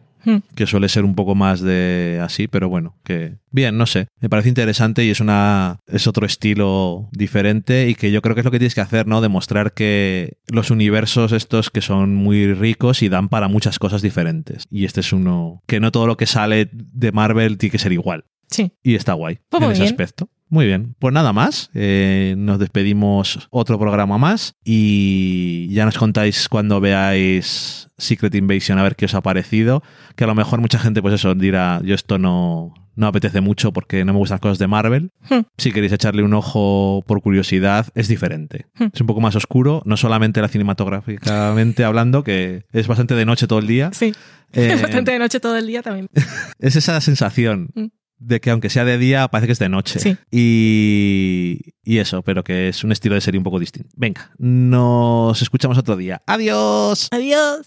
Que 0.55 0.67
suele 0.67 0.89
ser 0.89 1.05
un 1.05 1.15
poco 1.15 1.35
más 1.35 1.61
de 1.61 2.21
así, 2.23 2.49
pero 2.49 2.69
bueno, 2.69 2.97
que 3.05 3.37
bien, 3.50 3.77
no 3.79 3.87
sé. 3.87 4.09
Me 4.21 4.29
parece 4.29 4.49
interesante 4.49 5.05
y 5.05 5.11
es 5.11 5.21
una 5.21 5.79
es 5.87 6.07
otro 6.07 6.27
estilo 6.27 7.09
diferente 7.12 7.89
y 7.89 7.95
que 7.95 8.11
yo 8.11 8.23
creo 8.23 8.35
que 8.35 8.41
es 8.41 8.45
lo 8.45 8.50
que 8.50 8.59
tienes 8.59 8.75
que 8.75 8.81
hacer, 8.81 9.07
¿no? 9.07 9.21
Demostrar 9.21 9.73
que 9.73 10.39
los 10.49 10.71
universos 10.71 11.33
estos 11.33 11.71
que 11.71 11.81
son 11.81 12.15
muy 12.15 12.53
ricos 12.55 13.03
y 13.03 13.09
dan 13.09 13.29
para 13.29 13.49
muchas 13.49 13.79
cosas 13.79 14.03
diferentes. 14.03 14.65
Y 14.71 14.85
este 14.85 15.00
es 15.00 15.12
uno 15.12 15.62
que 15.67 15.81
no 15.81 15.93
todo 15.93 16.07
lo 16.07 16.17
que 16.17 16.27
sale 16.27 16.69
de 16.73 17.12
Marvel 17.12 17.59
tiene 17.59 17.73
que 17.73 17.79
ser 17.79 17.93
igual. 17.93 18.25
Sí. 18.50 18.73
Y 18.83 18.95
está 18.95 19.12
guay 19.14 19.38
Pues 19.49 19.62
en 19.62 19.71
ese 19.73 19.80
bien. 19.83 19.92
aspecto. 19.92 20.28
Muy 20.49 20.66
bien. 20.66 20.97
Pues 20.99 21.14
nada 21.14 21.33
más. 21.33 21.71
Eh, 21.75 22.35
nos 22.37 22.59
despedimos 22.59 23.47
otro 23.50 23.78
programa 23.78 24.19
más 24.19 24.54
y 24.64 25.69
ya 25.73 25.85
nos 25.85 25.97
contáis 25.97 26.49
cuando 26.49 26.80
veáis 26.80 27.88
Secret 27.99 28.35
Invasion 28.35 28.76
a 28.78 28.83
ver 28.83 28.97
qué 28.97 29.04
os 29.04 29.14
ha 29.14 29.21
parecido. 29.21 29.83
Que 30.16 30.25
a 30.25 30.26
lo 30.26 30.35
mejor 30.35 30.61
mucha 30.61 30.80
gente, 30.80 31.02
pues 31.02 31.14
eso, 31.14 31.37
dirá, 31.37 31.80
yo 31.85 31.95
esto 31.95 32.19
no, 32.19 32.75
no 32.97 33.07
apetece 33.07 33.40
mucho 33.40 33.73
porque 33.73 34.04
no 34.04 34.12
me 34.12 34.19
gustan 34.19 34.35
las 34.37 34.40
cosas 34.40 34.59
de 34.59 34.66
Marvel. 34.66 35.12
Hmm. 35.28 35.42
Si 35.57 35.71
queréis 35.71 35.92
echarle 35.92 36.25
un 36.25 36.35
ojo 36.35 37.04
por 37.07 37.23
curiosidad, 37.23 37.87
es 37.95 38.09
diferente. 38.09 38.66
Hmm. 38.76 38.88
Es 38.92 39.00
un 39.00 39.07
poco 39.07 39.21
más 39.21 39.37
oscuro, 39.37 39.83
no 39.85 39.97
solamente 39.97 40.40
la 40.40 40.49
cinematográficamente 40.49 41.85
hablando, 41.85 42.25
que 42.25 42.64
es 42.73 42.87
bastante 42.88 43.14
de 43.14 43.25
noche 43.25 43.47
todo 43.47 43.61
el 43.61 43.66
día. 43.66 43.90
Sí. 43.92 44.12
Eh, 44.52 44.76
Bastante 44.83 45.12
de 45.12 45.19
noche 45.21 45.38
todo 45.38 45.57
el 45.57 45.69
día 45.69 45.80
también. 45.80 46.09
es 46.59 46.75
esa 46.75 47.00
sensación 47.00 47.69
Mm. 47.75 47.85
De 48.21 48.41
que 48.41 48.50
aunque 48.50 48.71
sea 48.71 48.85
de 48.85 48.99
día, 48.99 49.27
parece 49.29 49.47
que 49.49 49.53
es 49.55 49.59
de 49.59 49.69
noche. 49.69 49.99
Sí. 49.99 50.17
Y, 50.31 51.75
y 51.83 51.99
eso, 51.99 52.23
pero 52.23 52.45
que 52.45 52.69
es 52.69 52.85
un 52.85 52.93
estilo 52.93 53.17
de 53.17 53.21
serie 53.21 53.39
un 53.39 53.45
poco 53.45 53.59
distinto. 53.59 53.89
Venga, 53.97 54.31
nos 54.39 55.43
escuchamos 55.43 55.77
otro 55.79 55.97
día. 55.97 56.23
¡Adiós! 56.27 57.09
Adiós. 57.11 57.67